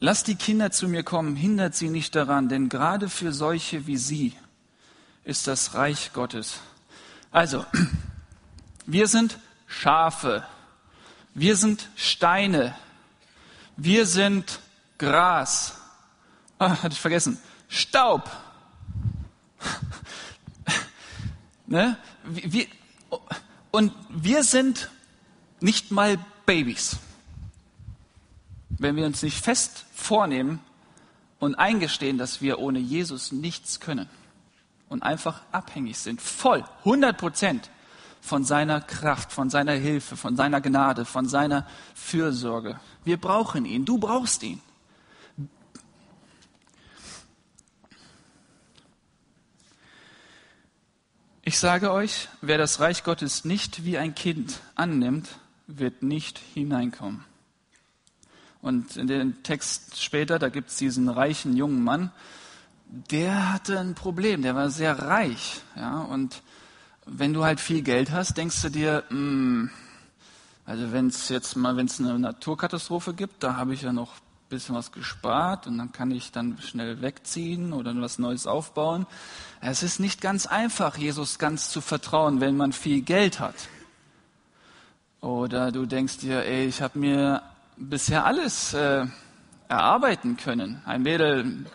Lasst 0.04 0.26
die 0.26 0.36
Kinder 0.36 0.72
zu 0.72 0.88
mir 0.88 1.04
kommen, 1.04 1.36
hindert 1.36 1.76
sie 1.76 1.90
nicht 1.90 2.16
daran, 2.16 2.50
denn 2.50 2.70
gerade 2.70 3.08
für 3.08 3.32
solche 3.32 3.86
wie 3.86 3.98
sie 3.98 4.34
ist 5.24 5.46
das 5.46 5.76
Reich 5.76 6.12
Gottes. 6.12 6.56
Also, 7.30 7.64
wir 8.88 9.08
sind 9.08 9.38
Schafe, 9.68 10.44
wir 11.36 11.56
sind 11.56 11.88
Steine, 11.96 12.76
wir 13.78 14.08
sind 14.08 14.60
Gras, 14.98 15.76
ah, 16.58 16.82
hatte 16.82 16.94
ich 16.94 17.00
vergessen, 17.00 17.38
Staub. 17.70 18.28
ne? 21.68 21.96
wir, 22.24 22.66
und 23.70 23.94
wir 24.10 24.44
sind 24.44 24.90
nicht 25.60 25.92
mal 25.92 26.18
Babys 26.48 26.98
wenn 28.82 28.96
wir 28.96 29.06
uns 29.06 29.22
nicht 29.22 29.44
fest 29.44 29.86
vornehmen 29.94 30.60
und 31.39 31.56
eingestehen, 31.56 32.17
dass 32.17 32.41
wir 32.41 32.58
ohne 32.58 32.80
Jesus 32.80 33.32
nichts 33.32 33.80
können 33.80 34.10
und 34.89 35.04
einfach 35.04 35.41
abhängig 35.52 36.00
sind, 36.00 36.20
voll, 36.20 36.65
100 36.80 37.15
Prozent 37.15 37.70
von 38.22 38.44
seiner 38.44 38.82
Kraft, 38.82 39.32
von 39.32 39.52
seiner 39.52 39.74
Hilfe, 39.74 40.17
von 40.17 40.36
seiner 40.36 40.62
Gnade, 40.62 41.06
von 41.06 41.28
seiner 41.28 41.67
Fürsorge. 41.94 42.80
Wir 43.04 43.17
brauchen 43.17 43.65
ihn, 43.65 43.86
du 43.86 44.00
brauchst 44.00 44.41
ihn. 44.41 44.62
Ich 51.44 51.60
sage 51.60 51.91
euch, 51.91 52.30
wer 52.41 52.58
das 52.58 52.80
Reich 52.80 53.04
Gottes 53.04 53.46
nicht 53.46 53.86
wie 53.86 53.98
ein 53.98 54.15
Kind 54.15 54.60
annimmt, 54.76 55.30
wird 55.67 56.02
nicht 56.02 56.39
hineinkommen. 56.54 57.31
Und 58.62 58.95
in 58.95 59.08
dem 59.08 59.43
Text 59.43 60.02
später, 60.02 60.38
da 60.38 60.50
gibt 60.50 60.69
es 60.69 60.76
diesen 60.78 61.10
reichen 61.10 61.56
jungen 61.56 61.84
Mann, 61.84 62.12
der 62.91 63.54
hatte 63.54 63.80
ein 63.80 63.95
Problem, 63.95 64.41
der 64.41 64.56
war 64.56 64.69
sehr 64.69 65.00
reich. 65.00 65.62
Ja, 65.76 66.00
und 66.00 66.41
wenn 67.06 67.34
du 67.34 67.43
halt 67.43 67.60
viel 67.60 67.82
Geld 67.82 68.12
hast, 68.12 68.38
denkst 68.38 68.62
du 68.62 68.69
dir, 68.69 69.04
mh, 69.10 69.15
hm, 69.17 69.69
also 70.65 70.91
wenn 70.91 71.08
es 71.08 71.30
jetzt 71.30 71.56
mal, 71.56 71.76
wenn 71.76 71.88
es 71.88 72.00
eine 72.00 72.17
Naturkatastrophe 72.19 73.13
gibt, 73.13 73.43
da 73.43 73.56
habe 73.56 73.74
ich 73.74 73.82
ja 73.82 73.91
noch 73.91 74.13
ein 74.13 74.50
bisschen 74.50 74.76
was 74.76 74.91
gespart 74.91 75.67
und 75.67 75.78
dann 75.78 75.91
kann 75.91 76.12
ich 76.12 76.32
dann 76.32 76.58
schnell 76.62 77.02
wegziehen 77.02 77.74
oder 77.74 78.00
was 78.00 78.19
Neues 78.19 78.45
aufbauen. 78.45 79.08
Es 79.60 79.84
ist 79.84 80.00
nicht 80.00 80.21
ganz 80.21 80.45
einfach, 80.45 80.97
Jesus 80.97 81.39
ganz 81.39 81.71
zu 81.71 81.82
vertrauen, 81.82 82.41
wenn 82.41 82.56
man 82.58 82.74
viel 82.74 83.02
Geld 83.02 83.39
hat. 83.39 83.56
Oder 85.19 85.71
du 85.71 85.86
denkst 85.86 86.17
dir, 86.17 86.45
ey, 86.45 86.67
ich 86.67 86.82
habe 86.82 87.00
mir 87.00 87.41
bisher 87.89 88.26
alles 88.26 88.74
äh, 88.74 89.06
erarbeiten 89.67 90.38
können. 90.38 90.82
Ein 90.86 91.02
Mädel 91.02 91.65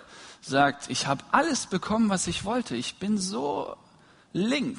sagt, 0.40 0.88
ich 0.90 1.06
habe 1.06 1.24
alles 1.32 1.66
bekommen, 1.66 2.08
was 2.08 2.26
ich 2.26 2.44
wollte. 2.44 2.76
Ich 2.76 2.98
bin 2.98 3.18
so 3.18 3.76
link. 4.32 4.78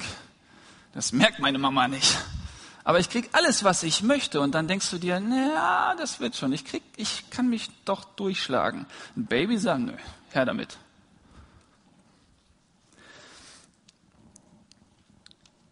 Das 0.94 1.12
merkt 1.12 1.38
meine 1.38 1.58
Mama 1.58 1.88
nicht. 1.88 2.18
Aber 2.84 2.98
ich 2.98 3.10
krieg 3.10 3.28
alles, 3.32 3.64
was 3.64 3.82
ich 3.82 4.02
möchte. 4.02 4.40
Und 4.40 4.54
dann 4.54 4.66
denkst 4.66 4.90
du 4.90 4.98
dir, 4.98 5.20
naja, 5.20 5.94
das 5.98 6.20
wird 6.20 6.36
schon. 6.36 6.52
Ich 6.52 6.64
krieg, 6.64 6.82
ich 6.96 7.28
kann 7.28 7.50
mich 7.50 7.70
doch 7.84 8.04
durchschlagen. 8.04 8.86
Ein 9.14 9.26
Baby 9.26 9.58
sagt, 9.58 9.80
nö, 9.80 9.92
her 10.30 10.46
damit. 10.46 10.78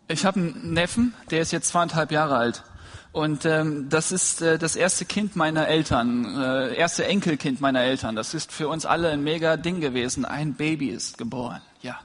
Ich 0.09 0.25
habe 0.25 0.39
einen 0.39 0.73
Neffen, 0.75 1.15
der 1.31 1.41
ist 1.41 1.53
jetzt 1.53 1.69
zweieinhalb 1.69 2.13
Jahre 2.13 2.37
alt. 2.37 2.63
Und 3.17 3.47
ähm, 3.47 3.89
das 3.89 4.13
ist 4.13 4.43
äh, 4.43 4.59
das 4.59 4.77
erste 4.77 5.07
Kind 5.07 5.37
meiner 5.37 5.69
Eltern, 5.69 6.39
äh, 6.39 6.75
erste 6.75 7.07
Enkelkind 7.07 7.63
meiner 7.63 7.81
Eltern. 7.81 8.15
Das 8.15 8.35
ist 8.35 8.53
für 8.53 8.69
uns 8.69 8.85
alle 8.85 9.09
ein 9.09 9.25
mega 9.25 9.57
Ding 9.57 9.81
gewesen. 9.81 10.27
Ein 10.27 10.53
Baby 10.53 10.91
ist 10.91 11.17
geboren, 11.17 11.63
ja. 11.81 11.99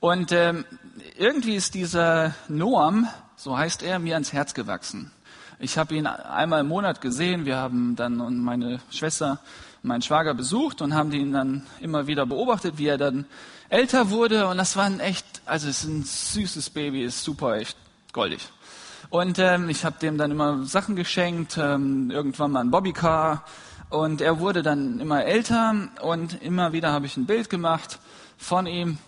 Und 0.00 0.32
ähm, 0.32 0.64
irgendwie 1.16 1.54
ist 1.54 1.74
dieser 1.74 2.34
Noam, 2.48 3.06
so 3.36 3.56
heißt 3.56 3.84
er, 3.84 4.00
mir 4.00 4.14
ans 4.14 4.32
Herz 4.32 4.54
gewachsen. 4.54 5.12
Ich 5.60 5.78
habe 5.78 5.94
ihn 5.94 6.08
einmal 6.08 6.62
im 6.62 6.66
Monat 6.66 7.00
gesehen. 7.00 7.44
Wir 7.44 7.58
haben 7.58 7.94
dann 7.94 8.38
meine 8.38 8.80
Schwester, 8.90 9.38
meinen 9.82 10.02
Schwager 10.02 10.34
besucht 10.34 10.82
und 10.82 10.94
haben 10.94 11.12
ihn 11.12 11.32
dann 11.32 11.64
immer 11.78 12.08
wieder 12.08 12.26
beobachtet, 12.26 12.76
wie 12.76 12.88
er 12.88 12.98
dann 12.98 13.24
älter 13.68 14.10
wurde. 14.10 14.48
Und 14.48 14.58
das 14.58 14.76
war 14.76 14.86
ein 14.86 14.98
echt, 14.98 15.26
also 15.46 15.68
es 15.68 15.84
ist 15.84 15.88
ein 15.88 16.02
süßes 16.02 16.70
Baby, 16.70 17.04
ist 17.04 17.22
super, 17.22 17.58
echt 17.58 17.76
goldig. 18.12 18.40
Und 19.10 19.38
ähm, 19.38 19.68
ich 19.68 19.84
habe 19.84 19.98
dem 19.98 20.18
dann 20.18 20.30
immer 20.30 20.64
Sachen 20.64 20.96
geschenkt, 20.96 21.58
ähm, 21.58 22.10
irgendwann 22.10 22.52
mal 22.52 22.60
ein 22.60 22.70
Bobbycar. 22.70 23.44
Und 23.90 24.20
er 24.20 24.40
wurde 24.40 24.62
dann 24.62 24.98
immer 25.00 25.24
älter 25.24 25.88
und 26.02 26.42
immer 26.42 26.72
wieder 26.72 26.92
habe 26.92 27.06
ich 27.06 27.16
ein 27.16 27.26
Bild 27.26 27.50
gemacht 27.50 27.98
von 28.36 28.66
ihm. 28.66 28.98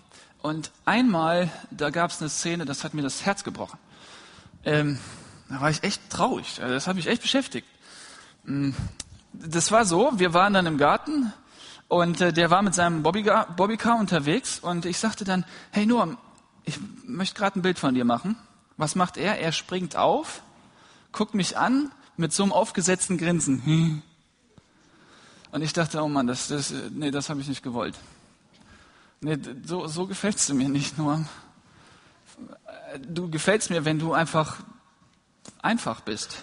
Und 0.42 0.70
einmal, 0.84 1.50
da 1.70 1.90
gab 1.90 2.10
es 2.10 2.20
eine 2.20 2.28
Szene, 2.28 2.64
das 2.64 2.84
hat 2.84 2.94
mir 2.94 3.02
das 3.02 3.26
Herz 3.26 3.42
gebrochen. 3.42 3.78
Ähm, 4.64 4.98
da 5.48 5.60
war 5.60 5.70
ich 5.70 5.82
echt 5.82 6.08
traurig. 6.10 6.60
Also 6.60 6.74
das 6.74 6.86
hat 6.86 6.96
mich 6.96 7.06
echt 7.06 7.22
beschäftigt. 7.22 7.66
Mm, 8.44 8.70
das 9.32 9.72
war 9.72 9.84
so, 9.84 10.12
wir 10.16 10.34
waren 10.34 10.52
dann 10.52 10.66
im 10.66 10.78
Garten 10.78 11.32
und 11.88 12.20
äh, 12.20 12.32
der 12.32 12.50
war 12.50 12.62
mit 12.62 12.74
seinem 12.74 13.02
Bobbycar, 13.02 13.54
Bobbycar 13.56 13.98
unterwegs 13.98 14.58
und 14.58 14.86
ich 14.86 14.98
sagte 14.98 15.24
dann, 15.24 15.44
hey 15.70 15.86
Noam, 15.86 16.16
ich 16.64 16.78
möchte 17.04 17.36
gerade 17.36 17.58
ein 17.58 17.62
Bild 17.62 17.78
von 17.78 17.94
dir 17.94 18.04
machen. 18.04 18.36
Was 18.76 18.94
macht 18.94 19.16
er? 19.16 19.38
Er 19.38 19.52
springt 19.52 19.96
auf, 19.96 20.42
guckt 21.12 21.34
mich 21.34 21.56
an 21.56 21.90
mit 22.16 22.32
so 22.32 22.42
einem 22.42 22.52
aufgesetzten 22.52 23.18
Grinsen. 23.18 23.64
Hm. 23.64 24.02
Und 25.50 25.62
ich 25.62 25.72
dachte, 25.72 26.02
oh 26.02 26.08
Mann, 26.08 26.26
das, 26.26 26.48
das, 26.48 26.72
nee, 26.90 27.10
das 27.10 27.30
habe 27.30 27.40
ich 27.40 27.48
nicht 27.48 27.62
gewollt. 27.62 27.94
Nee, 29.20 29.38
so, 29.64 29.86
so 29.86 30.06
gefällst 30.06 30.48
du 30.48 30.54
mir 30.54 30.68
nicht 30.68 30.98
nur. 30.98 31.24
Du 33.08 33.30
gefällst 33.30 33.70
mir, 33.70 33.84
wenn 33.84 33.98
du 33.98 34.12
einfach 34.12 34.58
einfach 35.62 36.00
bist. 36.00 36.42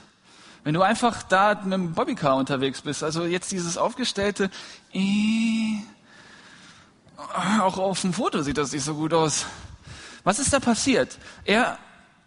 Wenn 0.64 0.74
du 0.74 0.82
einfach 0.82 1.24
da 1.24 1.56
mit 1.64 1.74
dem 1.74 1.94
Bobbycar 1.94 2.36
unterwegs 2.36 2.82
bist. 2.82 3.04
Also 3.04 3.26
jetzt 3.26 3.52
dieses 3.52 3.78
aufgestellte, 3.78 4.50
äh, 4.94 5.82
auch 7.60 7.78
auf 7.78 8.02
dem 8.02 8.14
Foto 8.14 8.42
sieht 8.42 8.58
das 8.58 8.72
nicht 8.72 8.84
so 8.84 8.96
gut 8.96 9.14
aus. 9.14 9.46
Was 10.24 10.40
ist 10.40 10.54
da 10.54 10.60
passiert? 10.60 11.18
Er 11.44 11.78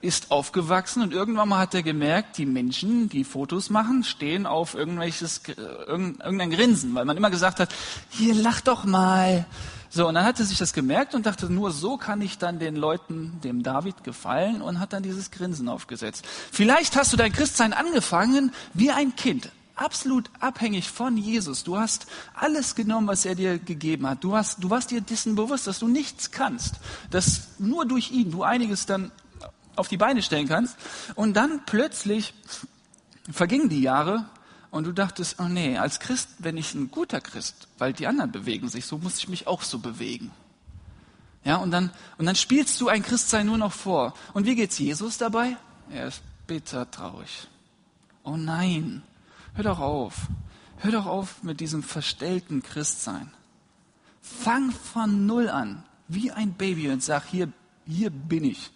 ist 0.07 0.31
aufgewachsen 0.31 1.03
und 1.03 1.13
irgendwann 1.13 1.49
mal 1.49 1.59
hat 1.59 1.75
er 1.75 1.83
gemerkt, 1.83 2.39
die 2.39 2.47
Menschen, 2.47 3.09
die 3.09 3.25
Fotos 3.25 3.71
machen, 3.71 4.05
stehen 4.05 4.47
auf 4.47 4.75
irgendwelches, 4.75 5.43
irgendein 5.47 6.51
Grinsen, 6.51 6.95
weil 6.95 7.05
man 7.05 7.17
immer 7.17 7.31
gesagt 7.31 7.61
hat, 7.61 7.75
hier 8.09 8.35
lach 8.35 8.61
doch 8.61 8.85
mal. 8.85 9.47
So, 9.91 10.09
und 10.09 10.15
dann 10.15 10.25
hat 10.25 10.39
er 10.41 10.47
sich 10.47 10.59
das 10.59 10.73
gemerkt 10.73 11.15
und 11.15 11.27
dachte, 11.27 11.53
nur 11.53 11.71
so 11.71 11.97
kann 11.97 12.21
ich 12.21 12.39
dann 12.39 12.59
den 12.59 12.77
Leuten, 12.77 13.41
dem 13.43 13.63
David 13.63 14.05
gefallen 14.05 14.63
und 14.63 14.81
hat 14.81 14.93
dann 14.93 15.03
dieses 15.03 15.31
Grinsen 15.31 15.69
aufgesetzt. 15.69 16.25
Vielleicht 16.53 16.97
hast 16.97 17.13
du 17.13 17.17
dein 17.17 17.33
Christsein 17.33 17.73
angefangen 17.73 18.53
wie 18.75 18.91
ein 18.91 19.17
Kind 19.17 19.51
absolut 19.77 20.31
abhängig 20.41 20.91
von 20.91 21.17
Jesus. 21.17 21.63
Du 21.63 21.79
hast 21.79 22.07
alles 22.35 22.75
genommen, 22.75 23.07
was 23.07 23.25
er 23.25 23.35
dir 23.35 23.59
gegeben 23.59 24.09
hat. 24.09 24.25
Du, 24.25 24.35
hast, 24.35 24.65
du 24.65 24.71
warst 24.71 24.91
dir 24.91 25.03
dessen 25.03 25.35
bewusst, 25.35 25.67
dass 25.67 25.79
du 25.79 25.87
nichts 25.87 26.31
kannst, 26.31 26.77
dass 27.11 27.49
nur 27.59 27.87
durch 27.87 28.11
ihn 28.11 28.31
du 28.31 28.43
einiges 28.43 28.87
dann 28.87 29.13
auf 29.77 29.89
die 29.89 29.97
Beine 29.97 30.23
stellen 30.23 30.49
kannst. 30.49 30.77
Und 31.15 31.35
dann 31.35 31.63
plötzlich 31.67 32.35
vergingen 33.31 33.69
die 33.69 33.83
Jahre 33.83 34.27
und 34.71 34.85
du 34.85 34.93
dachtest, 34.93 35.41
oh 35.41 35.49
nee, 35.49 35.79
als 35.79 36.01
Christ, 36.01 36.29
wenn 36.39 36.57
ich 36.57 36.75
ein 36.75 36.91
guter 36.91 37.21
Christ, 37.21 37.69
weil 37.79 37.93
die 37.93 38.07
anderen 38.07 38.33
bewegen 38.33 38.69
sich, 38.69 38.87
so 38.87 38.99
muss 38.99 39.19
ich 39.19 39.29
mich 39.29 39.47
auch 39.47 39.63
so 39.63 39.79
bewegen. 39.79 40.31
Ja, 41.45 41.57
und 41.57 41.71
dann, 41.71 41.91
und 42.19 42.27
dann 42.27 42.35
spielst 42.35 42.81
du 42.81 42.89
ein 42.89 43.03
Christsein 43.03 43.47
nur 43.47 43.59
noch 43.59 43.73
vor. 43.73 44.15
Und 44.35 44.47
wie 44.47 44.57
geht's 44.57 44.79
Jesus 44.79 45.17
dabei? 45.17 45.57
Er 45.91 46.09
ist 46.09 46.21
bitter 46.47 46.91
traurig. 46.91 47.49
Oh 48.25 48.37
nein, 48.37 49.03
hör 49.55 49.65
doch 49.65 49.79
auf. 49.79 50.15
Hör 50.79 50.91
doch 50.91 51.07
auf 51.07 51.43
mit 51.43 51.61
diesem 51.61 51.83
verstellten 51.83 52.63
Christsein. 52.63 53.31
Fang 54.21 54.73
von 54.73 55.27
Null 55.27 55.49
an, 55.49 55.85
wie 56.09 56.33
ein 56.33 56.53
Baby 56.55 56.91
und 56.91 57.03
sag, 57.03 57.25
hier, 57.27 57.51
hier 57.87 58.11
bin 58.11 58.45
ich 58.45 58.73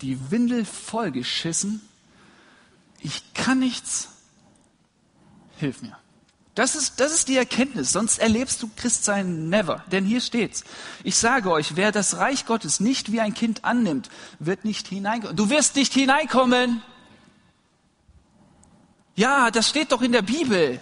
die 0.00 0.30
Windel 0.30 0.64
vollgeschissen. 0.64 1.80
Ich 3.00 3.34
kann 3.34 3.58
nichts. 3.58 4.08
Hilf 5.56 5.82
mir. 5.82 5.96
Das 6.54 6.76
ist, 6.76 7.00
das 7.00 7.12
ist 7.12 7.28
die 7.28 7.36
Erkenntnis, 7.36 7.90
sonst 7.90 8.18
erlebst 8.18 8.62
du 8.62 8.70
Christsein 8.76 9.48
never. 9.48 9.84
Denn 9.90 10.04
hier 10.04 10.20
steht's. 10.20 10.62
Ich 11.02 11.16
sage 11.16 11.50
euch, 11.50 11.74
wer 11.74 11.90
das 11.90 12.18
Reich 12.18 12.46
Gottes 12.46 12.78
nicht 12.78 13.10
wie 13.10 13.20
ein 13.20 13.34
Kind 13.34 13.64
annimmt, 13.64 14.08
wird 14.38 14.64
nicht 14.64 14.86
hineinkommen. 14.86 15.36
Du 15.36 15.50
wirst 15.50 15.74
nicht 15.74 15.92
hineinkommen. 15.92 16.80
Ja, 19.16 19.50
das 19.50 19.68
steht 19.68 19.90
doch 19.90 20.00
in 20.02 20.12
der 20.12 20.22
Bibel. 20.22 20.80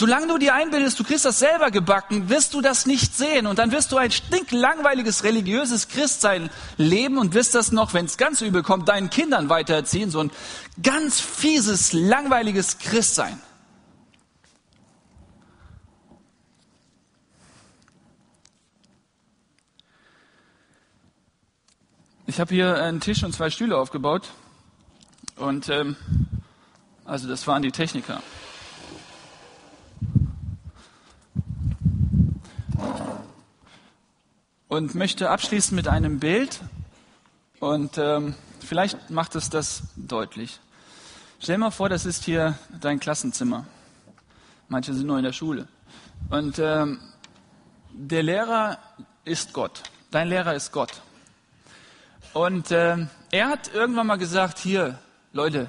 Solange 0.00 0.28
du 0.28 0.38
dir 0.38 0.54
einbildest, 0.54 0.98
du 0.98 1.04
kriegst 1.04 1.26
das 1.26 1.40
selber 1.40 1.70
gebacken, 1.70 2.30
wirst 2.30 2.54
du 2.54 2.62
das 2.62 2.86
nicht 2.86 3.14
sehen. 3.14 3.46
Und 3.46 3.58
dann 3.58 3.70
wirst 3.70 3.92
du 3.92 3.98
ein 3.98 4.10
stinklangweiliges 4.10 5.24
religiöses 5.24 5.88
Christsein 5.88 6.48
leben 6.78 7.18
und 7.18 7.34
wirst 7.34 7.54
das 7.54 7.70
noch, 7.70 7.92
wenn 7.92 8.06
es 8.06 8.16
ganz 8.16 8.40
übel 8.40 8.62
kommt, 8.62 8.88
deinen 8.88 9.10
Kindern 9.10 9.50
weitererziehen. 9.50 10.10
So 10.10 10.20
ein 10.20 10.30
ganz 10.82 11.20
fieses, 11.20 11.92
langweiliges 11.92 12.78
Christsein. 12.78 13.38
Ich 22.26 22.40
habe 22.40 22.54
hier 22.54 22.82
einen 22.82 23.00
Tisch 23.00 23.22
und 23.22 23.34
zwei 23.34 23.50
Stühle 23.50 23.76
aufgebaut. 23.76 24.30
Und 25.36 25.68
ähm, 25.68 25.96
also 27.04 27.28
das 27.28 27.46
waren 27.46 27.60
die 27.60 27.70
Techniker. 27.70 28.22
Und 34.70 34.94
möchte 34.94 35.30
abschließen 35.30 35.74
mit 35.74 35.88
einem 35.88 36.20
Bild 36.20 36.60
und 37.58 37.98
ähm, 37.98 38.34
vielleicht 38.60 39.10
macht 39.10 39.34
es 39.34 39.50
das 39.50 39.82
deutlich. 39.96 40.60
Stell 41.40 41.58
mal 41.58 41.72
vor, 41.72 41.88
das 41.88 42.06
ist 42.06 42.24
hier 42.24 42.56
dein 42.80 43.00
Klassenzimmer. 43.00 43.66
Manche 44.68 44.94
sind 44.94 45.08
nur 45.08 45.18
in 45.18 45.24
der 45.24 45.32
Schule. 45.32 45.66
Und 46.30 46.60
ähm, 46.60 47.00
der 47.92 48.22
Lehrer 48.22 48.78
ist 49.24 49.52
Gott. 49.52 49.82
Dein 50.12 50.28
Lehrer 50.28 50.54
ist 50.54 50.70
Gott. 50.70 51.02
Und 52.32 52.70
ähm, 52.70 53.08
er 53.32 53.48
hat 53.48 53.74
irgendwann 53.74 54.06
mal 54.06 54.18
gesagt, 54.18 54.58
hier, 54.58 55.00
Leute, 55.32 55.68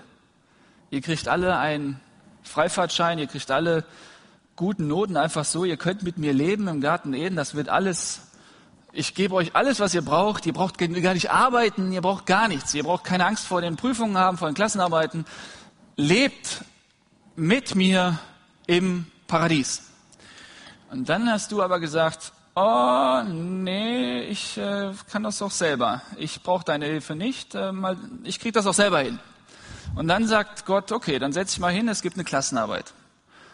ihr 0.91 1.01
kriegt 1.01 1.27
alle 1.27 1.57
einen 1.57 1.99
Freifahrtschein, 2.43 3.17
ihr 3.17 3.27
kriegt 3.27 3.49
alle 3.49 3.83
guten 4.55 4.87
Noten 4.87 5.17
einfach 5.17 5.45
so, 5.45 5.65
ihr 5.65 5.77
könnt 5.77 6.03
mit 6.03 6.19
mir 6.19 6.33
leben 6.33 6.67
im 6.67 6.81
Garten 6.81 7.15
Eden, 7.15 7.35
das 7.35 7.55
wird 7.55 7.67
alles 7.67 8.27
ich 8.93 9.15
gebe 9.15 9.35
euch 9.35 9.55
alles, 9.55 9.79
was 9.79 9.93
ihr 9.93 10.01
braucht. 10.01 10.45
Ihr 10.45 10.53
braucht 10.53 10.77
gar 10.77 11.13
nicht 11.13 11.31
arbeiten, 11.31 11.91
ihr 11.93 12.01
braucht 12.01 12.25
gar 12.25 12.47
nichts. 12.47 12.73
Ihr 12.73 12.83
braucht 12.83 13.05
keine 13.05 13.25
Angst 13.25 13.47
vor 13.47 13.61
den 13.61 13.77
Prüfungen 13.77 14.17
haben, 14.17 14.37
vor 14.37 14.49
den 14.49 14.55
Klassenarbeiten. 14.55 15.25
Lebt 15.95 16.65
mit 17.35 17.75
mir 17.75 18.19
im 18.67 19.05
Paradies. 19.27 19.91
Und 20.89 21.07
dann 21.07 21.29
hast 21.29 21.53
du 21.53 21.61
aber 21.61 21.79
gesagt, 21.79 22.33
oh 22.55 23.21
nee, 23.23 24.23
ich 24.23 24.57
äh, 24.57 24.91
kann 25.09 25.23
das 25.23 25.41
auch 25.41 25.51
selber. 25.51 26.01
Ich 26.17 26.43
brauche 26.43 26.65
deine 26.65 26.85
Hilfe 26.85 27.15
nicht. 27.15 27.55
Äh, 27.55 27.71
mal, 27.71 27.97
ich 28.23 28.39
kriege 28.39 28.51
das 28.51 28.67
auch 28.67 28.73
selber 28.73 28.99
hin. 28.99 29.19
Und 29.95 30.09
dann 30.09 30.27
sagt 30.27 30.65
Gott, 30.65 30.91
okay, 30.91 31.17
dann 31.17 31.31
setz 31.31 31.51
dich 31.51 31.59
mal 31.59 31.71
hin, 31.71 31.87
es 31.87 32.01
gibt 32.01 32.15
eine 32.15 32.25
Klassenarbeit. 32.25 32.93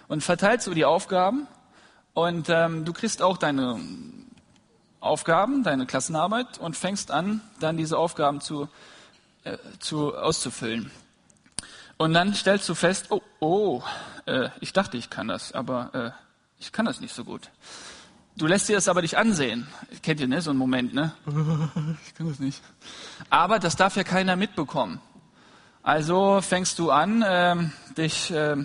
Und 0.08 0.24
verteilst 0.24 0.66
du 0.66 0.74
die 0.74 0.86
Aufgaben 0.86 1.48
und 2.14 2.50
ähm, 2.50 2.86
du 2.86 2.94
kriegst 2.94 3.22
auch 3.22 3.38
deine 3.38 3.80
Aufgaben, 5.00 5.64
deine 5.64 5.86
Klassenarbeit 5.86 6.58
und 6.58 6.76
fängst 6.76 7.12
an, 7.12 7.42
dann 7.60 7.78
diese 7.78 7.98
Aufgaben 7.98 8.42
zu, 8.42 8.68
äh, 9.44 9.58
zu 9.80 10.16
auszufüllen. 10.16 10.92
Und 11.98 12.14
dann 12.14 12.34
stellst 12.34 12.68
du 12.70 12.76
fest, 12.76 13.08
oh, 13.10 13.22
oh, 13.40 13.82
äh, 14.26 14.50
ich 14.60 14.74
dachte, 14.74 14.98
ich 14.98 15.10
kann 15.10 15.28
das, 15.28 15.52
aber 15.52 15.94
äh, 15.94 16.12
ich 16.60 16.72
kann 16.72 16.86
das 16.86 17.02
nicht 17.02 17.14
so 17.14 17.24
gut. 17.24 17.50
Du 18.36 18.46
lässt 18.46 18.70
dir 18.70 18.76
das 18.76 18.88
aber 18.88 19.02
nicht 19.02 19.18
ansehen. 19.18 19.68
Kennt 20.04 20.20
ihr, 20.20 20.28
ne? 20.28 20.42
So 20.42 20.52
einen 20.52 20.60
Moment, 20.60 20.94
ne? 20.94 21.12
ich 22.06 22.14
kann 22.14 22.30
das 22.30 22.40
nicht. 22.40 22.62
Aber 23.32 23.58
das 23.58 23.76
darf 23.76 23.96
ja 23.96 24.04
keiner 24.04 24.36
mitbekommen. 24.36 25.02
Also 25.82 26.42
fängst 26.42 26.78
du 26.78 26.92
an, 26.92 27.24
ähm, 27.28 27.72
dich 27.98 28.30
äh, 28.30 28.58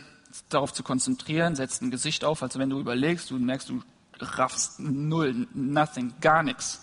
darauf 0.50 0.74
zu 0.74 0.82
konzentrieren, 0.82 1.56
setzt 1.56 1.80
ein 1.80 1.90
Gesicht 1.90 2.24
auf, 2.24 2.42
also 2.42 2.58
wenn 2.58 2.68
du 2.68 2.80
überlegst, 2.80 3.30
du 3.30 3.38
merkst, 3.38 3.68
du 3.68 3.82
raffst 4.22 4.80
null, 4.80 5.46
nothing, 5.54 6.14
gar 6.20 6.42
nichts. 6.42 6.80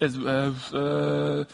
Also, 0.00 0.26
äh, 0.26 0.48
äh, 0.72 1.46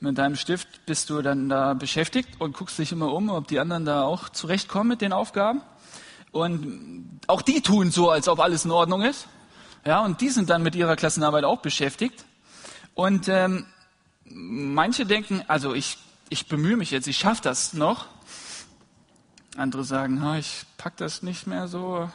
mit 0.00 0.18
deinem 0.18 0.34
Stift 0.34 0.84
bist 0.86 1.10
du 1.10 1.22
dann 1.22 1.48
da 1.48 1.74
beschäftigt 1.74 2.40
und 2.40 2.56
guckst 2.56 2.78
dich 2.78 2.90
immer 2.90 3.12
um, 3.12 3.30
ob 3.30 3.46
die 3.46 3.60
anderen 3.60 3.84
da 3.84 4.02
auch 4.02 4.28
zurechtkommen 4.30 4.88
mit 4.88 5.00
den 5.00 5.12
Aufgaben. 5.12 5.62
Und 6.32 7.20
auch 7.28 7.42
die 7.42 7.60
tun 7.60 7.90
so, 7.90 8.10
als 8.10 8.26
ob 8.26 8.40
alles 8.40 8.64
in 8.64 8.70
Ordnung 8.72 9.02
ist. 9.02 9.28
Ja, 9.84 10.00
und 10.00 10.20
die 10.20 10.30
sind 10.30 10.50
dann 10.50 10.62
mit 10.62 10.74
ihrer 10.74 10.96
Klassenarbeit 10.96 11.44
auch 11.44 11.60
beschäftigt. 11.60 12.24
Und 12.94 13.28
ähm, 13.28 13.66
manche 14.24 15.06
denken, 15.06 15.44
also 15.46 15.74
ich, 15.74 15.98
ich 16.30 16.48
bemühe 16.48 16.76
mich 16.76 16.90
jetzt, 16.90 17.06
ich 17.06 17.18
schaffe 17.18 17.42
das 17.42 17.74
noch. 17.74 18.06
Andere 19.56 19.84
sagen, 19.84 20.22
oh, 20.24 20.34
ich 20.34 20.64
pack 20.78 20.96
das 20.96 21.22
nicht 21.22 21.46
mehr 21.46 21.68
so. 21.68 22.10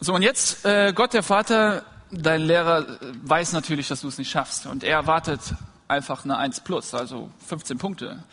So, 0.00 0.14
und 0.14 0.22
jetzt, 0.22 0.64
äh, 0.64 0.92
Gott 0.92 1.14
der 1.14 1.22
Vater, 1.22 1.84
dein 2.10 2.42
Lehrer 2.42 2.98
weiß 3.22 3.52
natürlich, 3.52 3.88
dass 3.88 4.00
du 4.00 4.08
es 4.08 4.18
nicht 4.18 4.30
schaffst. 4.30 4.66
Und 4.66 4.84
er 4.84 4.96
erwartet 4.96 5.40
einfach 5.88 6.24
eine 6.24 6.38
1 6.38 6.60
plus, 6.60 6.94
also 6.94 7.30
15 7.46 7.78
Punkte. 7.78 8.24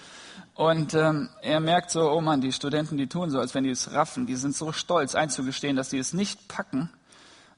Und 0.55 0.93
ähm, 0.93 1.29
er 1.41 1.59
merkt 1.59 1.91
so, 1.91 2.11
oh 2.11 2.21
Mann, 2.21 2.41
die 2.41 2.51
Studenten, 2.51 2.97
die 2.97 3.07
tun 3.07 3.29
so, 3.29 3.39
als 3.39 3.53
wenn 3.55 3.63
die 3.63 3.69
es 3.69 3.93
raffen. 3.93 4.25
Die 4.25 4.35
sind 4.35 4.55
so 4.55 4.71
stolz 4.71 5.15
einzugestehen, 5.15 5.75
dass 5.75 5.89
sie 5.89 5.99
es 5.99 6.13
nicht 6.13 6.47
packen. 6.47 6.89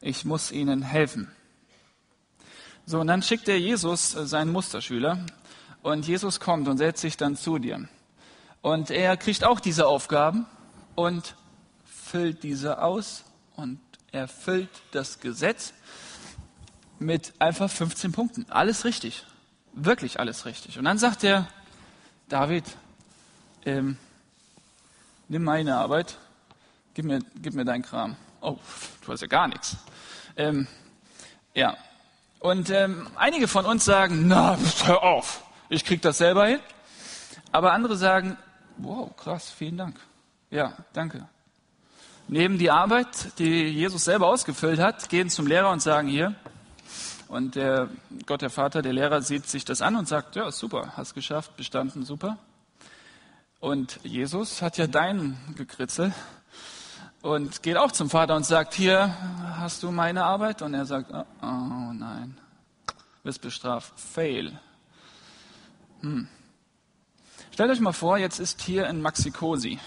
Ich 0.01 0.25
muss 0.25 0.51
ihnen 0.51 0.81
helfen. 0.81 1.31
So, 2.85 2.99
und 2.99 3.07
dann 3.07 3.21
schickt 3.21 3.47
er 3.47 3.59
Jesus, 3.59 4.15
äh, 4.15 4.25
seinen 4.25 4.51
Musterschüler, 4.51 5.19
und 5.81 6.07
Jesus 6.07 6.39
kommt 6.39 6.67
und 6.67 6.77
setzt 6.77 7.01
sich 7.01 7.17
dann 7.17 7.35
zu 7.35 7.57
dir. 7.57 7.87
Und 8.61 8.91
er 8.91 9.17
kriegt 9.17 9.43
auch 9.43 9.59
diese 9.59 9.87
Aufgaben 9.87 10.45
und 10.95 11.35
füllt 11.83 12.43
diese 12.43 12.83
aus 12.83 13.23
und 13.55 13.79
erfüllt 14.11 14.69
das 14.91 15.19
Gesetz 15.19 15.73
mit 16.99 17.33
einfach 17.39 17.69
15 17.69 18.11
Punkten. 18.11 18.45
Alles 18.49 18.85
richtig. 18.85 19.25
Wirklich 19.73 20.19
alles 20.19 20.45
richtig. 20.45 20.77
Und 20.77 20.85
dann 20.85 20.97
sagt 20.97 21.23
er, 21.23 21.47
David, 22.27 22.65
ähm, 23.65 23.97
nimm 25.27 25.43
meine 25.43 25.77
Arbeit, 25.77 26.17
gib 26.93 27.05
mir, 27.05 27.19
gib 27.35 27.53
mir 27.53 27.65
deinen 27.65 27.83
Kram. 27.83 28.15
Oh, 28.41 28.57
du 29.05 29.11
hast 29.11 29.21
ja 29.21 29.27
gar 29.27 29.47
nichts. 29.47 29.77
Ähm, 30.35 30.67
ja. 31.53 31.77
Und 32.39 32.69
ähm, 32.69 33.07
einige 33.15 33.47
von 33.47 33.65
uns 33.65 33.85
sagen, 33.85 34.27
na, 34.27 34.57
hör 34.85 35.03
auf, 35.03 35.43
ich 35.69 35.85
krieg 35.85 36.01
das 36.01 36.17
selber 36.17 36.47
hin. 36.47 36.59
Aber 37.51 37.73
andere 37.73 37.95
sagen, 37.95 38.37
wow, 38.77 39.15
krass, 39.15 39.51
vielen 39.51 39.77
Dank. 39.77 39.99
Ja, 40.49 40.75
danke 40.93 41.27
nehmen 42.27 42.57
die 42.57 42.71
Arbeit, 42.71 43.37
die 43.39 43.63
Jesus 43.65 44.05
selber 44.05 44.27
ausgefüllt 44.27 44.79
hat, 44.79 45.09
gehen 45.09 45.29
zum 45.29 45.47
Lehrer 45.47 45.71
und 45.71 45.81
sagen 45.81 46.07
hier, 46.07 46.35
Und 47.27 47.55
der 47.55 47.89
Gott, 48.25 48.41
der 48.41 48.49
Vater, 48.49 48.81
der 48.81 48.91
Lehrer 48.91 49.21
sieht 49.21 49.47
sich 49.47 49.63
das 49.63 49.81
an 49.81 49.95
und 49.95 50.05
sagt, 50.05 50.35
ja, 50.35 50.51
super, 50.51 50.93
hast 50.97 51.13
geschafft, 51.13 51.55
bestanden, 51.55 52.03
super. 52.03 52.37
Und 53.61 53.99
Jesus 54.03 54.61
hat 54.61 54.77
ja 54.77 54.87
dein 54.87 55.37
Gekritzel 55.55 56.13
und 57.21 57.63
geht 57.63 57.77
auch 57.77 57.93
zum 57.93 58.09
Vater 58.09 58.35
und 58.35 58.45
sagt, 58.45 58.73
hier 58.73 59.15
hast 59.57 59.83
du 59.83 59.91
meine 59.91 60.25
Arbeit. 60.25 60.61
Und 60.61 60.73
er 60.73 60.85
sagt, 60.85 61.11
oh, 61.13 61.23
oh 61.41 61.93
nein, 61.93 62.37
wirst 63.23 63.41
bestraft, 63.41 63.97
fail. 63.97 64.59
Hm. 66.01 66.27
Stellt 67.51 67.69
euch 67.69 67.79
mal 67.79 67.93
vor, 67.93 68.17
jetzt 68.17 68.39
ist 68.39 68.61
hier 68.61 68.87
ein 68.87 69.01
Maxikosi. 69.01 69.79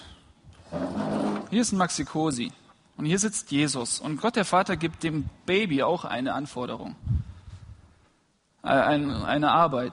Hier 1.51 1.61
ist 1.61 1.73
ein 1.73 1.79
Maxikosi. 1.79 2.53
Und 2.97 3.05
hier 3.07 3.19
sitzt 3.19 3.51
Jesus. 3.51 3.99
Und 4.01 4.21
Gott 4.21 4.37
der 4.37 4.45
Vater 4.45 4.77
gibt 4.77 5.03
dem 5.03 5.29
Baby 5.47 5.83
auch 5.83 6.05
eine 6.05 6.35
Anforderung. 6.35 6.97
Äh, 8.63 8.69
eine 8.69 9.51
Arbeit. 9.51 9.93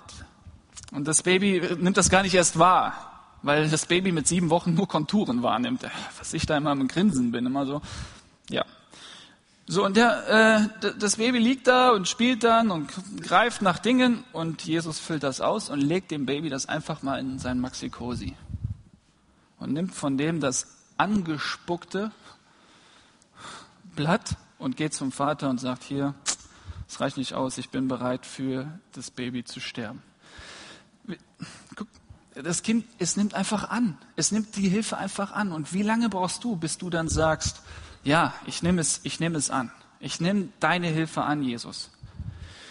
Und 0.91 1.07
das 1.07 1.23
Baby 1.23 1.61
nimmt 1.79 1.97
das 1.97 2.09
gar 2.09 2.21
nicht 2.21 2.33
erst 2.33 2.59
wahr, 2.59 2.93
weil 3.41 3.69
das 3.69 3.85
Baby 3.85 4.11
mit 4.11 4.27
sieben 4.27 4.49
Wochen 4.49 4.73
nur 4.73 4.87
Konturen 4.87 5.41
wahrnimmt. 5.41 5.85
Was 6.17 6.33
ich 6.33 6.45
da 6.45 6.57
immer 6.57 6.73
im 6.73 6.87
Grinsen 6.87 7.31
bin, 7.31 7.45
immer 7.45 7.65
so. 7.65 7.81
Ja. 8.49 8.65
So, 9.67 9.85
und 9.85 9.95
der, 9.95 10.69
äh, 10.81 10.91
das 10.99 11.15
Baby 11.15 11.37
liegt 11.37 11.67
da 11.67 11.91
und 11.91 12.07
spielt 12.07 12.43
dann 12.43 12.71
und 12.71 12.91
greift 13.21 13.61
nach 13.61 13.79
Dingen 13.79 14.25
und 14.33 14.63
Jesus 14.63 14.99
füllt 14.99 15.23
das 15.23 15.39
aus 15.39 15.69
und 15.69 15.79
legt 15.79 16.11
dem 16.11 16.25
Baby 16.25 16.49
das 16.49 16.67
einfach 16.67 17.03
mal 17.03 17.19
in 17.19 17.39
sein 17.39 17.59
Maxikosi. 17.59 18.35
Und 19.61 19.73
nimmt 19.73 19.93
von 19.93 20.17
dem 20.17 20.39
das 20.39 20.65
angespuckte 20.97 22.11
Blatt 23.95 24.35
und 24.57 24.75
geht 24.75 24.95
zum 24.95 25.11
Vater 25.11 25.51
und 25.51 25.59
sagt, 25.59 25.83
hier, 25.83 26.15
es 26.87 26.99
reicht 26.99 27.17
nicht 27.17 27.35
aus, 27.35 27.59
ich 27.59 27.69
bin 27.69 27.87
bereit 27.87 28.25
für 28.25 28.79
das 28.93 29.11
Baby 29.11 29.43
zu 29.43 29.59
sterben. 29.59 30.01
Guck, 31.75 31.87
das 32.33 32.63
Kind, 32.63 32.85
es 32.97 33.17
nimmt 33.17 33.35
einfach 33.35 33.69
an. 33.69 33.99
Es 34.15 34.31
nimmt 34.31 34.55
die 34.55 34.67
Hilfe 34.67 34.97
einfach 34.97 35.31
an. 35.31 35.51
Und 35.51 35.73
wie 35.73 35.83
lange 35.83 36.09
brauchst 36.09 36.43
du, 36.43 36.55
bis 36.55 36.79
du 36.79 36.89
dann 36.89 37.07
sagst, 37.07 37.61
ja, 38.03 38.33
ich 38.47 38.63
nehme 38.63 38.81
es, 38.81 39.01
ich 39.03 39.19
nehme 39.19 39.37
es 39.37 39.51
an. 39.51 39.71
Ich 39.99 40.19
nehme 40.19 40.49
deine 40.59 40.87
Hilfe 40.87 41.21
an, 41.21 41.43
Jesus. 41.43 41.91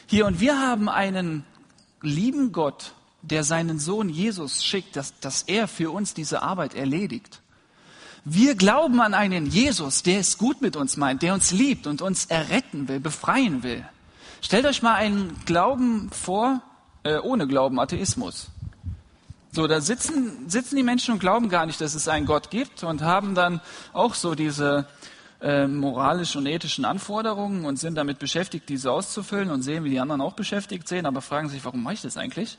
Hier, 0.06 0.26
und 0.26 0.40
wir 0.40 0.58
haben 0.58 0.88
einen 0.88 1.44
lieben 2.02 2.50
Gott, 2.50 2.94
der 3.22 3.44
seinen 3.44 3.78
Sohn 3.78 4.08
Jesus 4.08 4.64
schickt, 4.64 4.96
dass, 4.96 5.18
dass 5.20 5.42
er 5.42 5.68
für 5.68 5.90
uns 5.90 6.14
diese 6.14 6.42
Arbeit 6.42 6.74
erledigt. 6.74 7.40
Wir 8.24 8.54
glauben 8.54 9.00
an 9.00 9.14
einen 9.14 9.46
Jesus, 9.46 10.02
der 10.02 10.20
es 10.20 10.36
gut 10.36 10.60
mit 10.60 10.76
uns 10.76 10.96
meint, 10.96 11.22
der 11.22 11.34
uns 11.34 11.52
liebt 11.52 11.86
und 11.86 12.02
uns 12.02 12.26
erretten 12.26 12.88
will, 12.88 13.00
befreien 13.00 13.62
will. 13.62 13.84
Stellt 14.42 14.66
euch 14.66 14.82
mal 14.82 14.94
einen 14.94 15.40
Glauben 15.46 16.10
vor, 16.10 16.60
äh, 17.02 17.18
ohne 17.18 17.46
Glauben, 17.46 17.78
Atheismus. 17.78 18.48
So, 19.52 19.66
da 19.66 19.80
sitzen, 19.80 20.48
sitzen 20.48 20.76
die 20.76 20.82
Menschen 20.82 21.14
und 21.14 21.18
glauben 21.18 21.48
gar 21.48 21.66
nicht, 21.66 21.80
dass 21.80 21.94
es 21.94 22.08
einen 22.08 22.26
Gott 22.26 22.50
gibt 22.50 22.84
und 22.84 23.02
haben 23.02 23.34
dann 23.34 23.60
auch 23.92 24.14
so 24.14 24.34
diese 24.34 24.86
äh, 25.40 25.66
moralischen 25.66 26.40
und 26.42 26.46
ethischen 26.46 26.84
Anforderungen 26.84 27.64
und 27.64 27.78
sind 27.78 27.96
damit 27.96 28.18
beschäftigt, 28.18 28.68
diese 28.68 28.92
auszufüllen 28.92 29.50
und 29.50 29.62
sehen, 29.62 29.82
wie 29.84 29.90
die 29.90 29.98
anderen 29.98 30.20
auch 30.20 30.34
beschäftigt 30.34 30.86
sehen, 30.86 31.06
aber 31.06 31.20
fragen 31.20 31.48
sich, 31.48 31.64
warum 31.64 31.82
mache 31.82 31.94
ich 31.94 32.02
das 32.02 32.16
eigentlich? 32.16 32.58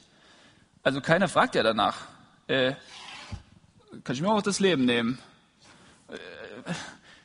Also 0.83 1.01
keiner 1.01 1.27
fragt 1.27 1.55
ja 1.55 1.63
danach. 1.63 1.97
Äh, 2.47 2.73
kann 4.03 4.15
ich 4.15 4.21
mir 4.21 4.29
auch 4.29 4.41
das 4.41 4.59
Leben 4.59 4.85
nehmen? 4.85 5.19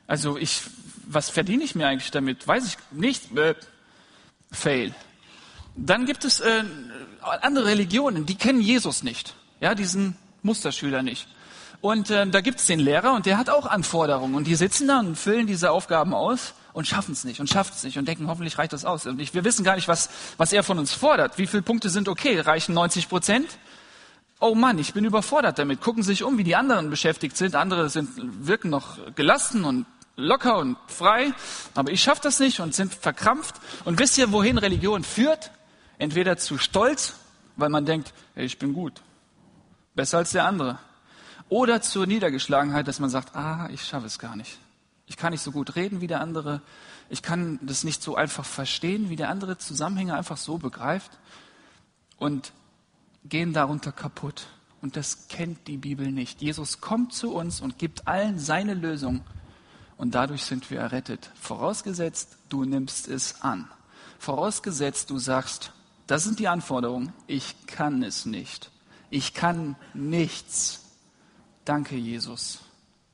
also 0.06 0.36
ich, 0.36 0.62
was 1.06 1.30
verdiene 1.30 1.64
ich 1.64 1.74
mir 1.74 1.88
eigentlich 1.88 2.10
damit? 2.10 2.46
Weiß 2.46 2.66
ich 2.66 2.76
nicht. 2.90 3.36
Äh, 3.36 3.54
fail. 4.52 4.94
Dann 5.76 6.06
gibt 6.06 6.24
es 6.24 6.40
äh, 6.40 6.64
andere 7.20 7.66
Religionen, 7.66 8.26
die 8.26 8.36
kennen 8.36 8.60
Jesus 8.60 9.02
nicht. 9.02 9.34
Ja, 9.60 9.74
diesen 9.74 10.16
Musterschüler 10.42 11.02
nicht. 11.02 11.28
Und 11.80 12.10
äh, 12.10 12.26
da 12.26 12.40
gibt 12.40 12.60
es 12.60 12.66
den 12.66 12.80
Lehrer 12.80 13.12
und 13.12 13.26
der 13.26 13.36
hat 13.36 13.50
auch 13.50 13.66
Anforderungen. 13.66 14.34
Und 14.34 14.46
die 14.46 14.54
sitzen 14.54 14.88
da 14.88 15.00
und 15.00 15.16
füllen 15.16 15.46
diese 15.46 15.70
Aufgaben 15.70 16.14
aus 16.14 16.54
und 16.76 16.86
schaffen 16.86 17.12
es 17.12 17.24
nicht 17.24 17.40
und 17.40 17.48
schaffen 17.48 17.72
es 17.74 17.84
nicht 17.84 17.96
und 17.96 18.06
denken, 18.06 18.28
hoffentlich 18.28 18.58
reicht 18.58 18.74
das 18.74 18.84
aus. 18.84 19.06
Und 19.06 19.18
ich, 19.18 19.32
wir 19.32 19.44
wissen 19.44 19.64
gar 19.64 19.76
nicht, 19.76 19.88
was, 19.88 20.10
was 20.36 20.52
er 20.52 20.62
von 20.62 20.78
uns 20.78 20.92
fordert. 20.92 21.38
Wie 21.38 21.46
viele 21.46 21.62
Punkte 21.62 21.88
sind 21.88 22.06
okay? 22.06 22.38
Reichen 22.38 22.74
90 22.74 23.08
Prozent? 23.08 23.58
oh 24.40 24.54
Mann, 24.54 24.78
ich 24.78 24.92
bin 24.92 25.06
überfordert 25.06 25.58
damit. 25.58 25.80
Gucken 25.80 26.02
sich 26.02 26.22
um, 26.22 26.36
wie 26.36 26.44
die 26.44 26.54
anderen 26.54 26.90
beschäftigt 26.90 27.38
sind. 27.38 27.54
Andere 27.54 27.88
sind, 27.88 28.10
wirken 28.46 28.68
noch 28.68 28.98
gelassen 29.14 29.64
und 29.64 29.86
locker 30.16 30.58
und 30.58 30.76
frei, 30.86 31.32
aber 31.74 31.90
ich 31.90 32.02
schaffe 32.02 32.20
das 32.22 32.40
nicht 32.40 32.60
und 32.60 32.74
sind 32.74 32.94
verkrampft. 32.94 33.54
Und 33.86 33.98
wisst 33.98 34.18
ihr, 34.18 34.30
wohin 34.32 34.58
Religion 34.58 35.02
führt? 35.02 35.52
Entweder 35.96 36.36
zu 36.36 36.58
Stolz, 36.58 37.14
weil 37.56 37.70
man 37.70 37.86
denkt, 37.86 38.12
hey, 38.34 38.44
ich 38.44 38.58
bin 38.58 38.74
gut, 38.74 39.00
besser 39.94 40.18
als 40.18 40.32
der 40.32 40.44
andere. 40.44 40.78
Oder 41.48 41.80
zur 41.80 42.06
Niedergeschlagenheit, 42.06 42.86
dass 42.86 43.00
man 43.00 43.08
sagt, 43.08 43.34
ah, 43.34 43.70
ich 43.72 43.82
schaffe 43.82 44.06
es 44.06 44.18
gar 44.18 44.36
nicht. 44.36 44.58
Ich 45.06 45.16
kann 45.16 45.32
nicht 45.32 45.42
so 45.42 45.52
gut 45.52 45.76
reden 45.76 46.00
wie 46.00 46.06
der 46.06 46.20
andere. 46.20 46.60
Ich 47.08 47.22
kann 47.22 47.58
das 47.62 47.84
nicht 47.84 48.02
so 48.02 48.16
einfach 48.16 48.44
verstehen, 48.44 49.08
wie 49.08 49.16
der 49.16 49.30
andere 49.30 49.56
Zusammenhänge 49.56 50.14
einfach 50.14 50.36
so 50.36 50.58
begreift. 50.58 51.18
Und 52.18 52.52
gehen 53.24 53.52
darunter 53.52 53.92
kaputt. 53.92 54.46
Und 54.82 54.96
das 54.96 55.28
kennt 55.28 55.66
die 55.68 55.78
Bibel 55.78 56.10
nicht. 56.10 56.42
Jesus 56.42 56.80
kommt 56.80 57.12
zu 57.12 57.34
uns 57.34 57.60
und 57.60 57.78
gibt 57.78 58.06
allen 58.06 58.38
seine 58.38 58.74
Lösung. 58.74 59.22
Und 59.96 60.14
dadurch 60.14 60.44
sind 60.44 60.70
wir 60.70 60.80
errettet. 60.80 61.30
Vorausgesetzt, 61.34 62.36
du 62.48 62.64
nimmst 62.64 63.08
es 63.08 63.42
an. 63.42 63.68
Vorausgesetzt, 64.18 65.10
du 65.10 65.18
sagst, 65.18 65.72
das 66.06 66.24
sind 66.24 66.38
die 66.38 66.48
Anforderungen. 66.48 67.12
Ich 67.26 67.66
kann 67.66 68.02
es 68.02 68.26
nicht. 68.26 68.70
Ich 69.10 69.34
kann 69.34 69.76
nichts. 69.94 70.84
Danke, 71.64 71.96
Jesus. 71.96 72.60